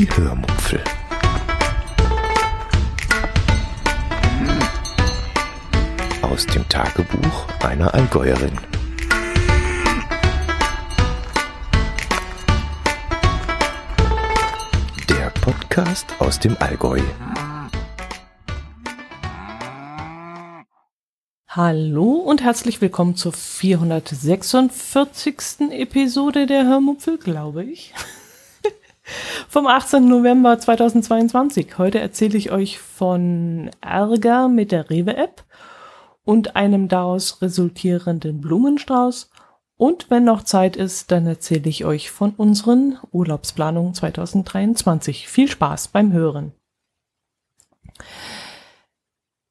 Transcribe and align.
Die 0.00 0.08
Hörmupfel. 0.16 0.82
Aus 6.22 6.46
dem 6.46 6.66
Tagebuch 6.70 7.48
einer 7.62 7.92
Allgäuerin. 7.92 8.58
Der 15.10 15.28
Podcast 15.42 16.06
aus 16.18 16.40
dem 16.40 16.56
Allgäu. 16.60 17.02
Hallo 21.46 22.12
und 22.12 22.42
herzlich 22.42 22.80
willkommen 22.80 23.16
zur 23.16 23.34
446. 23.34 25.72
Episode 25.72 26.46
der 26.46 26.64
Hörmupfel, 26.64 27.18
glaube 27.18 27.64
ich. 27.64 27.92
Vom 29.50 29.66
18. 29.66 30.06
November 30.06 30.60
2022. 30.60 31.76
Heute 31.76 31.98
erzähle 31.98 32.38
ich 32.38 32.52
euch 32.52 32.78
von 32.78 33.68
Ärger 33.80 34.46
mit 34.46 34.70
der 34.70 34.88
Rewe-App 34.88 35.42
und 36.22 36.54
einem 36.54 36.86
daraus 36.86 37.42
resultierenden 37.42 38.40
Blumenstrauß. 38.40 39.28
Und 39.76 40.08
wenn 40.08 40.22
noch 40.22 40.44
Zeit 40.44 40.76
ist, 40.76 41.10
dann 41.10 41.26
erzähle 41.26 41.68
ich 41.68 41.84
euch 41.84 42.12
von 42.12 42.30
unseren 42.36 42.98
Urlaubsplanungen 43.10 43.92
2023. 43.92 45.26
Viel 45.26 45.48
Spaß 45.48 45.88
beim 45.88 46.12
Hören. 46.12 46.52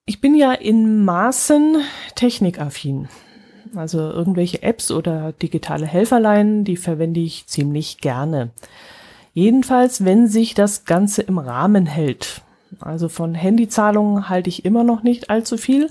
Ich 0.05 0.21
bin 0.21 0.33
ja 0.33 0.53
in 0.53 1.03
Maßen 1.03 1.81
technikaffin. 2.15 3.09
Also 3.75 3.99
irgendwelche 3.99 4.63
Apps 4.63 4.91
oder 4.91 5.33
digitale 5.33 5.85
Helferlein, 5.85 6.63
die 6.63 6.77
verwende 6.77 7.19
ich 7.19 7.47
ziemlich 7.47 7.97
gerne. 7.97 8.51
Jedenfalls, 9.33 10.05
wenn 10.05 10.27
sich 10.27 10.53
das 10.53 10.85
Ganze 10.85 11.21
im 11.21 11.37
Rahmen 11.37 11.85
hält. 11.85 12.41
Also 12.79 13.09
von 13.09 13.35
Handyzahlungen 13.35 14.29
halte 14.29 14.49
ich 14.49 14.65
immer 14.65 14.83
noch 14.83 15.03
nicht 15.03 15.29
allzu 15.29 15.57
viel, 15.57 15.89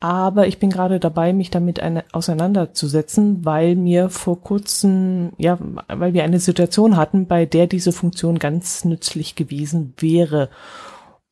aber 0.00 0.46
ich 0.46 0.58
bin 0.58 0.70
gerade 0.70 0.98
dabei, 0.98 1.34
mich 1.34 1.50
damit 1.50 1.80
eine, 1.80 2.04
auseinanderzusetzen, 2.12 3.44
weil 3.44 3.76
mir 3.76 4.08
vor 4.08 4.40
kurzem, 4.40 5.32
ja, 5.36 5.58
weil 5.88 6.14
wir 6.14 6.24
eine 6.24 6.40
Situation 6.40 6.96
hatten, 6.96 7.26
bei 7.26 7.44
der 7.44 7.66
diese 7.66 7.92
Funktion 7.92 8.38
ganz 8.38 8.84
nützlich 8.86 9.36
gewesen 9.36 9.92
wäre. 9.98 10.48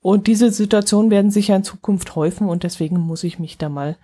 Und 0.01 0.27
diese 0.27 0.51
Situationen 0.51 1.11
werden 1.11 1.31
sich 1.31 1.49
ja 1.49 1.57
in 1.57 1.65
Zukunft 1.65 2.15
häufen 2.15 2.49
und 2.49 2.63
deswegen 2.63 2.99
muss 2.99 3.25
ich 3.25 3.39
mich 3.39 3.57
da 3.57 3.69
mal 3.69 3.97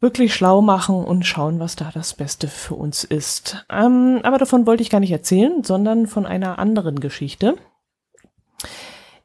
wirklich 0.00 0.34
schlau 0.34 0.62
machen 0.62 0.96
und 1.04 1.26
schauen, 1.26 1.60
was 1.60 1.76
da 1.76 1.90
das 1.92 2.14
Beste 2.14 2.48
für 2.48 2.74
uns 2.74 3.04
ist. 3.04 3.64
Ähm, 3.70 4.20
aber 4.22 4.38
davon 4.38 4.66
wollte 4.66 4.82
ich 4.82 4.90
gar 4.90 5.00
nicht 5.00 5.12
erzählen, 5.12 5.62
sondern 5.62 6.06
von 6.06 6.26
einer 6.26 6.58
anderen 6.58 7.00
Geschichte. 7.00 7.56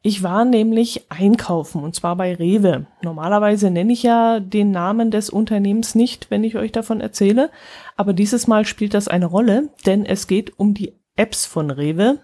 Ich 0.02 0.22
war 0.22 0.44
nämlich 0.44 1.10
einkaufen 1.10 1.82
und 1.82 1.96
zwar 1.96 2.14
bei 2.14 2.34
Rewe. 2.34 2.86
Normalerweise 3.02 3.70
nenne 3.70 3.92
ich 3.92 4.04
ja 4.04 4.38
den 4.38 4.70
Namen 4.70 5.10
des 5.10 5.30
Unternehmens 5.30 5.96
nicht, 5.96 6.30
wenn 6.30 6.44
ich 6.44 6.56
euch 6.56 6.70
davon 6.70 7.00
erzähle, 7.00 7.50
aber 7.96 8.12
dieses 8.12 8.46
Mal 8.46 8.66
spielt 8.66 8.94
das 8.94 9.08
eine 9.08 9.26
Rolle, 9.26 9.70
denn 9.84 10.06
es 10.06 10.28
geht 10.28 10.60
um 10.60 10.74
die 10.74 10.92
Apps 11.16 11.44
von 11.46 11.70
Rewe 11.70 12.20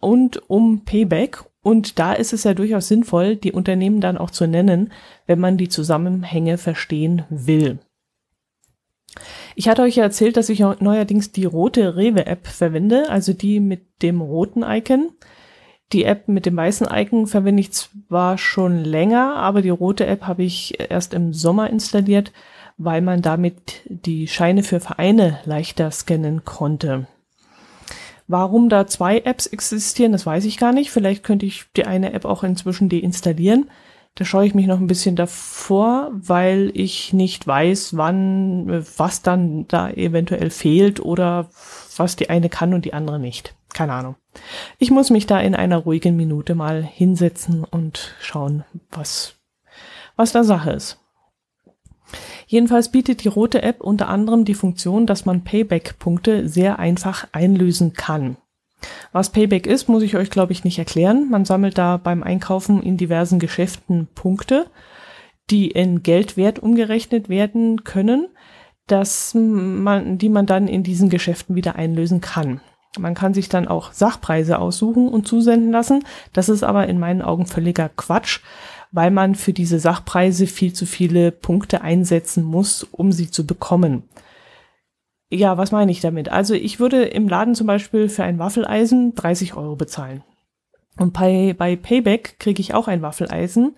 und 0.00 0.48
um 0.48 0.84
Payback 0.86 1.44
und 1.64 1.98
da 1.98 2.12
ist 2.12 2.32
es 2.32 2.44
ja 2.44 2.54
durchaus 2.54 2.88
sinnvoll, 2.88 3.36
die 3.36 3.52
Unternehmen 3.52 4.00
dann 4.00 4.18
auch 4.18 4.30
zu 4.30 4.46
nennen, 4.46 4.92
wenn 5.26 5.40
man 5.40 5.56
die 5.56 5.70
Zusammenhänge 5.70 6.58
verstehen 6.58 7.24
will. 7.30 7.78
Ich 9.56 9.68
hatte 9.68 9.82
euch 9.82 9.96
ja 9.96 10.02
erzählt, 10.02 10.36
dass 10.36 10.50
ich 10.50 10.60
neuerdings 10.60 11.32
die 11.32 11.46
rote 11.46 11.96
Rewe-App 11.96 12.46
verwende, 12.46 13.08
also 13.08 13.32
die 13.32 13.60
mit 13.60 14.02
dem 14.02 14.20
roten 14.20 14.62
Icon. 14.62 15.12
Die 15.92 16.04
App 16.04 16.28
mit 16.28 16.44
dem 16.44 16.56
weißen 16.56 16.86
Icon 16.90 17.26
verwende 17.26 17.60
ich 17.60 17.72
zwar 17.72 18.36
schon 18.36 18.84
länger, 18.84 19.36
aber 19.36 19.62
die 19.62 19.70
rote 19.70 20.06
App 20.06 20.22
habe 20.22 20.42
ich 20.42 20.78
erst 20.90 21.14
im 21.14 21.32
Sommer 21.32 21.70
installiert, 21.70 22.32
weil 22.76 23.00
man 23.00 23.22
damit 23.22 23.82
die 23.86 24.28
Scheine 24.28 24.64
für 24.64 24.80
Vereine 24.80 25.38
leichter 25.44 25.90
scannen 25.90 26.44
konnte. 26.44 27.06
Warum 28.26 28.68
da 28.68 28.86
zwei 28.86 29.18
Apps 29.18 29.46
existieren, 29.46 30.12
das 30.12 30.24
weiß 30.24 30.44
ich 30.46 30.56
gar 30.56 30.72
nicht. 30.72 30.90
Vielleicht 30.90 31.24
könnte 31.24 31.46
ich 31.46 31.66
die 31.76 31.84
eine 31.84 32.12
App 32.12 32.24
auch 32.24 32.42
inzwischen 32.42 32.88
deinstallieren. 32.88 33.70
Da 34.14 34.24
schaue 34.24 34.46
ich 34.46 34.54
mich 34.54 34.66
noch 34.66 34.78
ein 34.78 34.86
bisschen 34.86 35.16
davor, 35.16 36.10
weil 36.12 36.70
ich 36.74 37.12
nicht 37.12 37.46
weiß, 37.46 37.96
wann, 37.96 38.86
was 38.96 39.22
dann 39.22 39.66
da 39.66 39.90
eventuell 39.90 40.50
fehlt 40.50 41.00
oder 41.00 41.48
was 41.96 42.14
die 42.14 42.30
eine 42.30 42.48
kann 42.48 42.74
und 42.74 42.84
die 42.84 42.94
andere 42.94 43.18
nicht. 43.18 43.54
Keine 43.72 43.92
Ahnung. 43.92 44.14
Ich 44.78 44.92
muss 44.92 45.10
mich 45.10 45.26
da 45.26 45.40
in 45.40 45.56
einer 45.56 45.78
ruhigen 45.78 46.14
Minute 46.14 46.54
mal 46.54 46.82
hinsetzen 46.82 47.64
und 47.64 48.14
schauen, 48.20 48.64
was, 48.90 49.34
was 50.14 50.30
da 50.30 50.44
Sache 50.44 50.70
ist. 50.70 51.03
Jedenfalls 52.54 52.88
bietet 52.88 53.24
die 53.24 53.28
rote 53.28 53.64
App 53.64 53.80
unter 53.80 54.08
anderem 54.08 54.44
die 54.44 54.54
Funktion, 54.54 55.06
dass 55.06 55.24
man 55.24 55.42
Payback-Punkte 55.42 56.48
sehr 56.48 56.78
einfach 56.78 57.26
einlösen 57.32 57.94
kann. 57.94 58.36
Was 59.10 59.30
Payback 59.30 59.66
ist, 59.66 59.88
muss 59.88 60.04
ich 60.04 60.16
euch, 60.16 60.30
glaube 60.30 60.52
ich, 60.52 60.62
nicht 60.62 60.78
erklären. 60.78 61.28
Man 61.28 61.44
sammelt 61.44 61.78
da 61.78 61.96
beim 61.96 62.22
Einkaufen 62.22 62.80
in 62.80 62.96
diversen 62.96 63.40
Geschäften 63.40 64.06
Punkte, 64.14 64.66
die 65.50 65.68
in 65.68 66.04
Geldwert 66.04 66.60
umgerechnet 66.60 67.28
werden 67.28 67.82
können, 67.82 68.28
dass 68.86 69.34
man, 69.34 70.18
die 70.18 70.28
man 70.28 70.46
dann 70.46 70.68
in 70.68 70.84
diesen 70.84 71.10
Geschäften 71.10 71.56
wieder 71.56 71.74
einlösen 71.74 72.20
kann. 72.20 72.60
Man 72.96 73.14
kann 73.14 73.34
sich 73.34 73.48
dann 73.48 73.66
auch 73.66 73.90
Sachpreise 73.90 74.60
aussuchen 74.60 75.08
und 75.08 75.26
zusenden 75.26 75.72
lassen. 75.72 76.04
Das 76.32 76.48
ist 76.48 76.62
aber 76.62 76.86
in 76.86 77.00
meinen 77.00 77.22
Augen 77.22 77.46
völliger 77.46 77.88
Quatsch, 77.88 78.42
weil 78.94 79.10
man 79.10 79.34
für 79.34 79.52
diese 79.52 79.80
Sachpreise 79.80 80.46
viel 80.46 80.72
zu 80.72 80.86
viele 80.86 81.32
Punkte 81.32 81.80
einsetzen 81.80 82.44
muss, 82.44 82.84
um 82.84 83.10
sie 83.10 83.28
zu 83.28 83.44
bekommen. 83.44 84.04
Ja, 85.30 85.58
was 85.58 85.72
meine 85.72 85.90
ich 85.90 86.00
damit? 86.00 86.28
Also 86.28 86.54
ich 86.54 86.78
würde 86.78 87.02
im 87.02 87.28
Laden 87.28 87.56
zum 87.56 87.66
Beispiel 87.66 88.08
für 88.08 88.22
ein 88.22 88.38
Waffeleisen 88.38 89.16
30 89.16 89.56
Euro 89.56 89.74
bezahlen. 89.74 90.22
Und 90.96 91.12
bei, 91.12 91.56
bei 91.58 91.74
Payback 91.74 92.38
kriege 92.38 92.60
ich 92.60 92.72
auch 92.72 92.86
ein 92.86 93.02
Waffeleisen. 93.02 93.76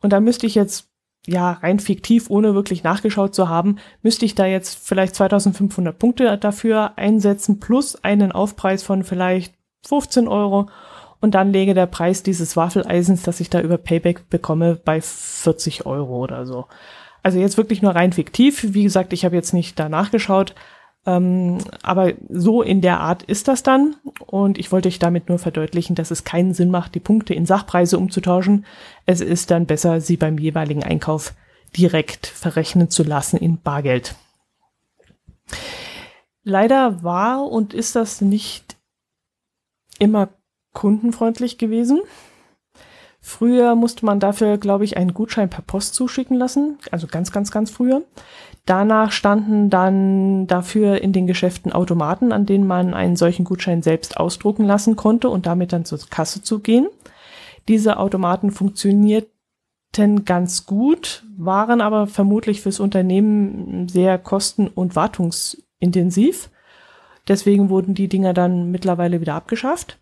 Und 0.00 0.12
da 0.12 0.20
müsste 0.20 0.46
ich 0.46 0.54
jetzt, 0.54 0.88
ja, 1.26 1.54
rein 1.54 1.80
fiktiv, 1.80 2.30
ohne 2.30 2.54
wirklich 2.54 2.84
nachgeschaut 2.84 3.34
zu 3.34 3.48
haben, 3.48 3.78
müsste 4.02 4.24
ich 4.26 4.36
da 4.36 4.46
jetzt 4.46 4.78
vielleicht 4.78 5.16
2500 5.16 5.98
Punkte 5.98 6.38
dafür 6.38 6.96
einsetzen, 6.96 7.58
plus 7.58 7.96
einen 8.04 8.30
Aufpreis 8.30 8.84
von 8.84 9.02
vielleicht 9.02 9.54
15 9.84 10.28
Euro 10.28 10.68
und 11.22 11.36
dann 11.36 11.52
lege 11.52 11.72
der 11.72 11.86
Preis 11.86 12.24
dieses 12.24 12.56
Waffeleisens, 12.56 13.22
das 13.22 13.38
ich 13.38 13.48
da 13.48 13.60
über 13.60 13.78
Payback 13.78 14.28
bekomme, 14.28 14.74
bei 14.74 15.00
40 15.00 15.86
Euro 15.86 16.18
oder 16.18 16.44
so. 16.46 16.66
Also 17.22 17.38
jetzt 17.38 17.56
wirklich 17.56 17.80
nur 17.80 17.94
rein 17.94 18.12
fiktiv. 18.12 18.74
Wie 18.74 18.82
gesagt, 18.82 19.12
ich 19.12 19.24
habe 19.24 19.36
jetzt 19.36 19.54
nicht 19.54 19.78
da 19.78 19.88
nachgeschaut. 19.88 20.56
Ähm, 21.06 21.58
aber 21.82 22.14
so 22.28 22.60
in 22.60 22.80
der 22.80 22.98
Art 22.98 23.22
ist 23.22 23.46
das 23.46 23.62
dann. 23.62 23.94
Und 24.26 24.58
ich 24.58 24.72
wollte 24.72 24.88
euch 24.88 24.98
damit 24.98 25.28
nur 25.28 25.38
verdeutlichen, 25.38 25.94
dass 25.94 26.10
es 26.10 26.24
keinen 26.24 26.54
Sinn 26.54 26.72
macht, 26.72 26.96
die 26.96 27.00
Punkte 27.00 27.34
in 27.34 27.46
Sachpreise 27.46 27.98
umzutauschen. 27.98 28.66
Es 29.06 29.20
ist 29.20 29.52
dann 29.52 29.66
besser, 29.66 30.00
sie 30.00 30.16
beim 30.16 30.38
jeweiligen 30.38 30.82
Einkauf 30.82 31.34
direkt 31.76 32.26
verrechnen 32.26 32.90
zu 32.90 33.04
lassen 33.04 33.36
in 33.36 33.60
Bargeld. 33.60 34.16
Leider 36.42 37.04
war 37.04 37.44
und 37.44 37.74
ist 37.74 37.94
das 37.94 38.20
nicht 38.20 38.76
immer 40.00 40.30
kundenfreundlich 40.72 41.58
gewesen. 41.58 42.00
Früher 43.24 43.76
musste 43.76 44.04
man 44.04 44.18
dafür, 44.18 44.58
glaube 44.58 44.84
ich, 44.84 44.96
einen 44.96 45.14
Gutschein 45.14 45.48
per 45.48 45.62
Post 45.62 45.94
zuschicken 45.94 46.36
lassen, 46.36 46.78
also 46.90 47.06
ganz, 47.06 47.30
ganz, 47.30 47.52
ganz 47.52 47.70
früher. 47.70 48.02
Danach 48.66 49.12
standen 49.12 49.70
dann 49.70 50.48
dafür 50.48 51.00
in 51.00 51.12
den 51.12 51.28
Geschäften 51.28 51.72
Automaten, 51.72 52.32
an 52.32 52.46
denen 52.46 52.66
man 52.66 52.94
einen 52.94 53.14
solchen 53.14 53.44
Gutschein 53.44 53.82
selbst 53.82 54.16
ausdrucken 54.16 54.64
lassen 54.64 54.96
konnte 54.96 55.28
und 55.28 55.46
damit 55.46 55.72
dann 55.72 55.84
zur 55.84 56.00
Kasse 56.10 56.42
zu 56.42 56.58
gehen. 56.58 56.88
Diese 57.68 57.98
Automaten 57.98 58.50
funktionierten 58.50 59.30
ganz 60.24 60.66
gut, 60.66 61.24
waren 61.36 61.80
aber 61.80 62.08
vermutlich 62.08 62.60
fürs 62.60 62.80
Unternehmen 62.80 63.88
sehr 63.88 64.18
kosten- 64.18 64.68
und 64.68 64.96
wartungsintensiv. 64.96 66.50
Deswegen 67.28 67.68
wurden 67.68 67.94
die 67.94 68.08
Dinger 68.08 68.34
dann 68.34 68.72
mittlerweile 68.72 69.20
wieder 69.20 69.34
abgeschafft. 69.34 70.01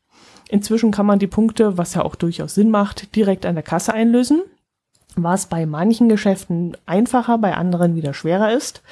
Inzwischen 0.50 0.91
kann 0.91 1.06
man 1.06 1.20
die 1.20 1.29
Punkte, 1.29 1.79
was 1.79 1.94
ja 1.94 2.05
auch 2.05 2.17
durchaus 2.17 2.56
Sinn 2.56 2.70
macht, 2.70 3.14
direkt 3.14 3.47
an 3.47 3.55
der 3.55 3.62
Kasse 3.62 3.94
einlösen, 3.94 4.43
was 5.14 5.47
bei 5.47 5.64
manchen 5.64 6.08
Geschäften 6.08 6.76
einfacher, 6.87 7.38
bei 7.38 7.55
anderen 7.55 7.94
wieder 7.94 8.14
schwerer 8.14 8.52
ist. 8.52 8.82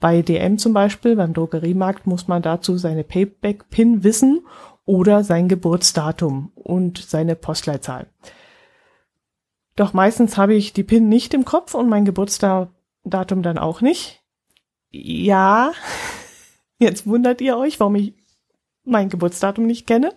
Bei 0.00 0.22
DM 0.22 0.58
zum 0.58 0.72
Beispiel, 0.72 1.14
beim 1.14 1.32
Drogeriemarkt, 1.32 2.08
muss 2.08 2.26
man 2.26 2.42
dazu 2.42 2.76
seine 2.78 3.04
Payback-Pin 3.04 4.02
wissen 4.02 4.44
oder 4.86 5.22
sein 5.22 5.46
Geburtsdatum 5.46 6.50
und 6.56 6.98
seine 6.98 7.36
Postleitzahl. 7.36 8.08
Doch 9.76 9.92
meistens 9.92 10.36
habe 10.36 10.54
ich 10.54 10.72
die 10.72 10.82
PIN 10.82 11.08
nicht 11.08 11.32
im 11.32 11.44
Kopf 11.44 11.74
und 11.74 11.88
mein 11.88 12.04
Geburtsdatum 12.04 12.72
dann 13.04 13.58
auch 13.58 13.80
nicht. 13.80 14.20
Ja, 14.90 15.70
jetzt 16.80 17.06
wundert 17.06 17.40
ihr 17.40 17.56
euch, 17.56 17.78
warum 17.78 17.94
ich 17.94 18.14
mein 18.84 19.10
Geburtsdatum 19.10 19.64
nicht 19.64 19.86
kenne. 19.86 20.12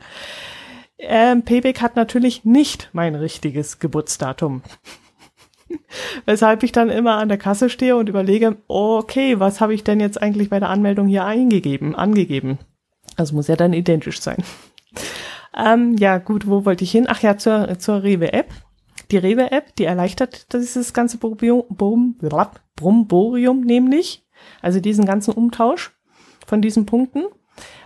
Ähm, 0.99 1.43
Payback 1.43 1.81
hat 1.81 1.95
natürlich 1.95 2.43
nicht 2.43 2.89
mein 2.93 3.15
richtiges 3.15 3.79
Geburtsdatum. 3.79 4.63
Weshalb 6.25 6.63
ich 6.63 6.71
dann 6.71 6.89
immer 6.89 7.17
an 7.17 7.29
der 7.29 7.37
Kasse 7.37 7.69
stehe 7.69 7.95
und 7.95 8.09
überlege, 8.09 8.57
okay, 8.67 9.39
was 9.39 9.61
habe 9.61 9.73
ich 9.73 9.83
denn 9.83 9.99
jetzt 9.99 10.21
eigentlich 10.21 10.49
bei 10.49 10.59
der 10.59 10.69
Anmeldung 10.69 11.07
hier 11.07 11.25
eingegeben, 11.25 11.95
angegeben? 11.95 12.57
Also 13.15 13.35
muss 13.35 13.47
ja 13.47 13.55
dann 13.55 13.73
identisch 13.73 14.21
sein. 14.21 14.43
Ähm, 15.55 15.95
ja, 15.97 16.17
gut, 16.19 16.47
wo 16.47 16.65
wollte 16.65 16.83
ich 16.83 16.91
hin? 16.91 17.05
Ach 17.07 17.21
ja, 17.21 17.37
zur, 17.37 17.79
zur 17.79 18.03
Rewe-App. 18.03 18.49
Die 19.11 19.17
Rewe-App, 19.17 19.75
die 19.75 19.85
erleichtert 19.85 20.53
dieses 20.53 20.93
ganze 20.93 21.17
Bromborium 21.17 21.65
nämlich, 23.61 24.25
also 24.61 24.79
diesen 24.79 25.05
ganzen 25.05 25.33
Umtausch 25.33 25.91
von 26.45 26.61
diesen 26.61 26.85
Punkten. 26.85 27.23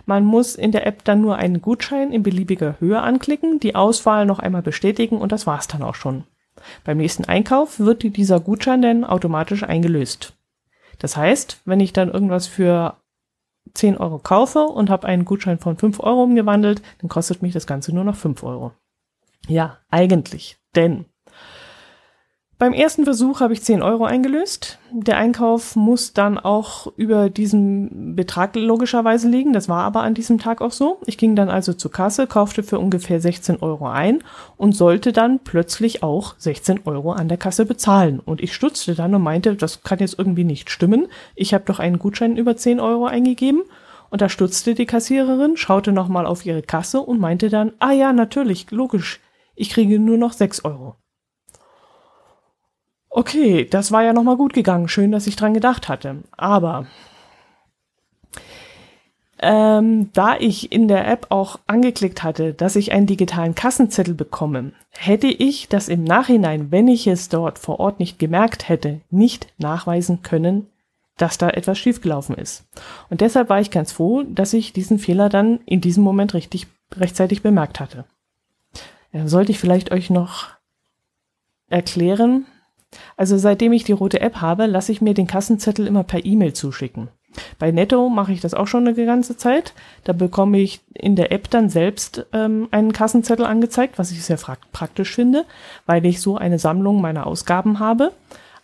Man 0.06 0.24
muss 0.24 0.54
in 0.54 0.72
der 0.72 0.86
App 0.86 1.04
dann 1.04 1.20
nur 1.20 1.36
einen 1.36 1.60
Gutschein 1.62 2.12
in 2.12 2.22
beliebiger 2.22 2.76
Höhe 2.80 3.00
anklicken, 3.00 3.60
die 3.60 3.74
Auswahl 3.74 4.26
noch 4.26 4.38
einmal 4.38 4.62
bestätigen 4.62 5.18
und 5.18 5.32
das 5.32 5.46
war's 5.46 5.68
dann 5.68 5.82
auch 5.82 5.94
schon. 5.94 6.24
Beim 6.84 6.98
nächsten 6.98 7.24
Einkauf 7.24 7.78
wird 7.80 8.02
dieser 8.16 8.40
Gutschein 8.40 8.82
dann 8.82 9.04
automatisch 9.04 9.62
eingelöst. 9.62 10.34
Das 10.98 11.16
heißt, 11.16 11.62
wenn 11.64 11.80
ich 11.80 11.92
dann 11.92 12.10
irgendwas 12.10 12.46
für 12.46 12.96
10 13.74 13.96
Euro 13.96 14.18
kaufe 14.18 14.64
und 14.64 14.90
habe 14.90 15.06
einen 15.06 15.24
Gutschein 15.24 15.58
von 15.58 15.76
5 15.76 16.00
Euro 16.00 16.22
umgewandelt, 16.22 16.82
dann 17.00 17.08
kostet 17.08 17.42
mich 17.42 17.52
das 17.52 17.66
Ganze 17.66 17.94
nur 17.94 18.04
noch 18.04 18.16
5 18.16 18.42
Euro. 18.42 18.72
Ja, 19.48 19.78
eigentlich. 19.90 20.58
Denn 20.74 21.06
beim 22.62 22.74
ersten 22.74 23.02
Versuch 23.02 23.40
habe 23.40 23.54
ich 23.54 23.64
10 23.64 23.82
Euro 23.82 24.04
eingelöst. 24.04 24.78
Der 24.92 25.16
Einkauf 25.16 25.74
muss 25.74 26.12
dann 26.12 26.38
auch 26.38 26.92
über 26.94 27.28
diesen 27.28 28.14
Betrag 28.14 28.54
logischerweise 28.54 29.28
liegen. 29.28 29.52
Das 29.52 29.68
war 29.68 29.82
aber 29.82 30.02
an 30.04 30.14
diesem 30.14 30.38
Tag 30.38 30.60
auch 30.60 30.70
so. 30.70 31.00
Ich 31.06 31.18
ging 31.18 31.34
dann 31.34 31.50
also 31.50 31.72
zur 31.72 31.90
Kasse, 31.90 32.28
kaufte 32.28 32.62
für 32.62 32.78
ungefähr 32.78 33.20
16 33.20 33.56
Euro 33.62 33.88
ein 33.88 34.22
und 34.56 34.76
sollte 34.76 35.12
dann 35.12 35.40
plötzlich 35.40 36.04
auch 36.04 36.36
16 36.38 36.82
Euro 36.84 37.10
an 37.10 37.26
der 37.26 37.36
Kasse 37.36 37.66
bezahlen. 37.66 38.20
Und 38.20 38.40
ich 38.40 38.54
stutzte 38.54 38.94
dann 38.94 39.12
und 39.12 39.22
meinte, 39.22 39.56
das 39.56 39.82
kann 39.82 39.98
jetzt 39.98 40.16
irgendwie 40.16 40.44
nicht 40.44 40.70
stimmen. 40.70 41.08
Ich 41.34 41.54
habe 41.54 41.64
doch 41.66 41.80
einen 41.80 41.98
Gutschein 41.98 42.36
über 42.36 42.56
10 42.56 42.78
Euro 42.78 43.06
eingegeben. 43.06 43.62
Und 44.08 44.22
da 44.22 44.28
stutzte 44.28 44.76
die 44.76 44.86
Kassiererin, 44.86 45.56
schaute 45.56 45.90
nochmal 45.90 46.26
auf 46.26 46.46
ihre 46.46 46.62
Kasse 46.62 47.00
und 47.00 47.18
meinte 47.18 47.48
dann, 47.48 47.72
ah 47.80 47.90
ja, 47.90 48.12
natürlich, 48.12 48.70
logisch, 48.70 49.18
ich 49.56 49.70
kriege 49.70 49.98
nur 49.98 50.16
noch 50.16 50.32
6 50.32 50.64
Euro. 50.64 51.01
Okay, 53.14 53.66
das 53.66 53.92
war 53.92 54.02
ja 54.02 54.14
nochmal 54.14 54.38
gut 54.38 54.54
gegangen. 54.54 54.88
Schön, 54.88 55.12
dass 55.12 55.26
ich 55.26 55.36
dran 55.36 55.52
gedacht 55.52 55.90
hatte. 55.90 56.22
Aber 56.38 56.86
ähm, 59.38 60.10
da 60.14 60.38
ich 60.38 60.72
in 60.72 60.88
der 60.88 61.06
App 61.06 61.26
auch 61.28 61.60
angeklickt 61.66 62.22
hatte, 62.22 62.54
dass 62.54 62.74
ich 62.74 62.92
einen 62.92 63.06
digitalen 63.06 63.54
Kassenzettel 63.54 64.14
bekomme, 64.14 64.72
hätte 64.92 65.26
ich 65.26 65.68
das 65.68 65.88
im 65.88 66.04
Nachhinein, 66.04 66.70
wenn 66.70 66.88
ich 66.88 67.06
es 67.06 67.28
dort 67.28 67.58
vor 67.58 67.80
Ort 67.80 68.00
nicht 68.00 68.18
gemerkt 68.18 68.70
hätte, 68.70 69.02
nicht 69.10 69.52
nachweisen 69.58 70.22
können, 70.22 70.68
dass 71.18 71.36
da 71.36 71.50
etwas 71.50 71.78
schiefgelaufen 71.78 72.34
ist. 72.36 72.64
Und 73.10 73.20
deshalb 73.20 73.50
war 73.50 73.60
ich 73.60 73.70
ganz 73.70 73.92
froh, 73.92 74.22
dass 74.22 74.54
ich 74.54 74.72
diesen 74.72 74.98
Fehler 74.98 75.28
dann 75.28 75.60
in 75.66 75.82
diesem 75.82 76.02
Moment 76.02 76.32
richtig 76.32 76.66
rechtzeitig 76.96 77.42
bemerkt 77.42 77.78
hatte. 77.78 78.06
Sollte 79.12 79.52
ich 79.52 79.58
vielleicht 79.58 79.92
euch 79.92 80.08
noch 80.08 80.48
erklären, 81.68 82.46
also 83.16 83.38
seitdem 83.38 83.72
ich 83.72 83.84
die 83.84 83.92
rote 83.92 84.20
App 84.20 84.36
habe, 84.36 84.66
lasse 84.66 84.92
ich 84.92 85.00
mir 85.00 85.14
den 85.14 85.26
Kassenzettel 85.26 85.86
immer 85.86 86.04
per 86.04 86.24
E-Mail 86.24 86.52
zuschicken. 86.52 87.08
Bei 87.58 87.70
Netto 87.70 88.08
mache 88.08 88.32
ich 88.32 88.40
das 88.40 88.54
auch 88.54 88.66
schon 88.66 88.86
eine 88.86 89.06
ganze 89.06 89.36
Zeit. 89.36 89.72
Da 90.04 90.12
bekomme 90.12 90.58
ich 90.58 90.80
in 90.94 91.16
der 91.16 91.32
App 91.32 91.48
dann 91.50 91.68
selbst 91.70 92.26
ähm, 92.32 92.68
einen 92.70 92.92
Kassenzettel 92.92 93.46
angezeigt, 93.46 93.98
was 93.98 94.10
ich 94.10 94.22
sehr 94.22 94.38
praktisch 94.72 95.14
finde, 95.14 95.44
weil 95.86 96.04
ich 96.04 96.20
so 96.20 96.36
eine 96.36 96.58
Sammlung 96.58 97.00
meiner 97.00 97.26
Ausgaben 97.26 97.78
habe. 97.78 98.12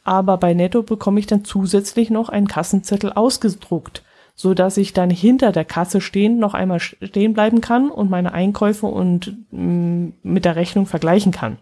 Aber 0.05 0.37
bei 0.39 0.55
Netto 0.55 0.83
bekomme 0.83 1.21
ich 1.21 1.27
dann 1.27 1.45
zusätzlich 1.45 2.11
noch 2.11 2.29
einen 2.29 2.49
Kassenzettel 2.49 3.13
ausgedruckt, 3.13 4.03
so 4.35 4.55
dass 4.55 4.77
ich 4.77 4.93
dann 4.93 5.11
hinter 5.11 5.53
der 5.53 5.65
Kasse 5.65 6.01
stehend 6.01 6.39
noch 6.39 6.55
einmal 6.55 6.81
stehen 6.81 7.35
bleiben 7.35 7.61
kann 7.61 7.91
und 7.91 8.11
meine 8.11 8.33
Einkäufe 8.33 8.87
und 8.87 9.37
mh, 9.51 9.63
mm, 9.63 10.13
mit 10.23 10.45
der 10.45 10.57
Rechnung 10.57 10.87
vergleichen 10.87 11.33
kann. 11.33 11.59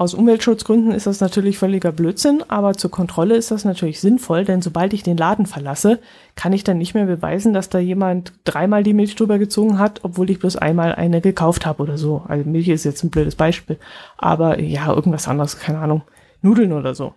Aus 0.00 0.14
Umweltschutzgründen 0.14 0.92
ist 0.92 1.06
das 1.06 1.20
natürlich 1.20 1.58
völliger 1.58 1.92
Blödsinn, 1.92 2.42
aber 2.48 2.72
zur 2.72 2.90
Kontrolle 2.90 3.36
ist 3.36 3.50
das 3.50 3.66
natürlich 3.66 4.00
sinnvoll, 4.00 4.46
denn 4.46 4.62
sobald 4.62 4.94
ich 4.94 5.02
den 5.02 5.18
Laden 5.18 5.44
verlasse, 5.44 5.98
kann 6.36 6.54
ich 6.54 6.64
dann 6.64 6.78
nicht 6.78 6.94
mehr 6.94 7.04
beweisen, 7.04 7.52
dass 7.52 7.68
da 7.68 7.80
jemand 7.80 8.32
dreimal 8.44 8.82
die 8.82 8.94
Milch 8.94 9.14
drüber 9.14 9.38
gezogen 9.38 9.78
hat, 9.78 10.00
obwohl 10.02 10.30
ich 10.30 10.38
bloß 10.38 10.56
einmal 10.56 10.94
eine 10.94 11.20
gekauft 11.20 11.66
habe 11.66 11.82
oder 11.82 11.98
so. 11.98 12.22
Also 12.26 12.48
Milch 12.48 12.68
ist 12.68 12.84
jetzt 12.84 13.04
ein 13.04 13.10
blödes 13.10 13.34
Beispiel, 13.36 13.78
aber 14.16 14.58
ja, 14.58 14.90
irgendwas 14.90 15.28
anderes, 15.28 15.58
keine 15.58 15.80
Ahnung, 15.80 16.00
Nudeln 16.40 16.72
oder 16.72 16.94
so. 16.94 17.12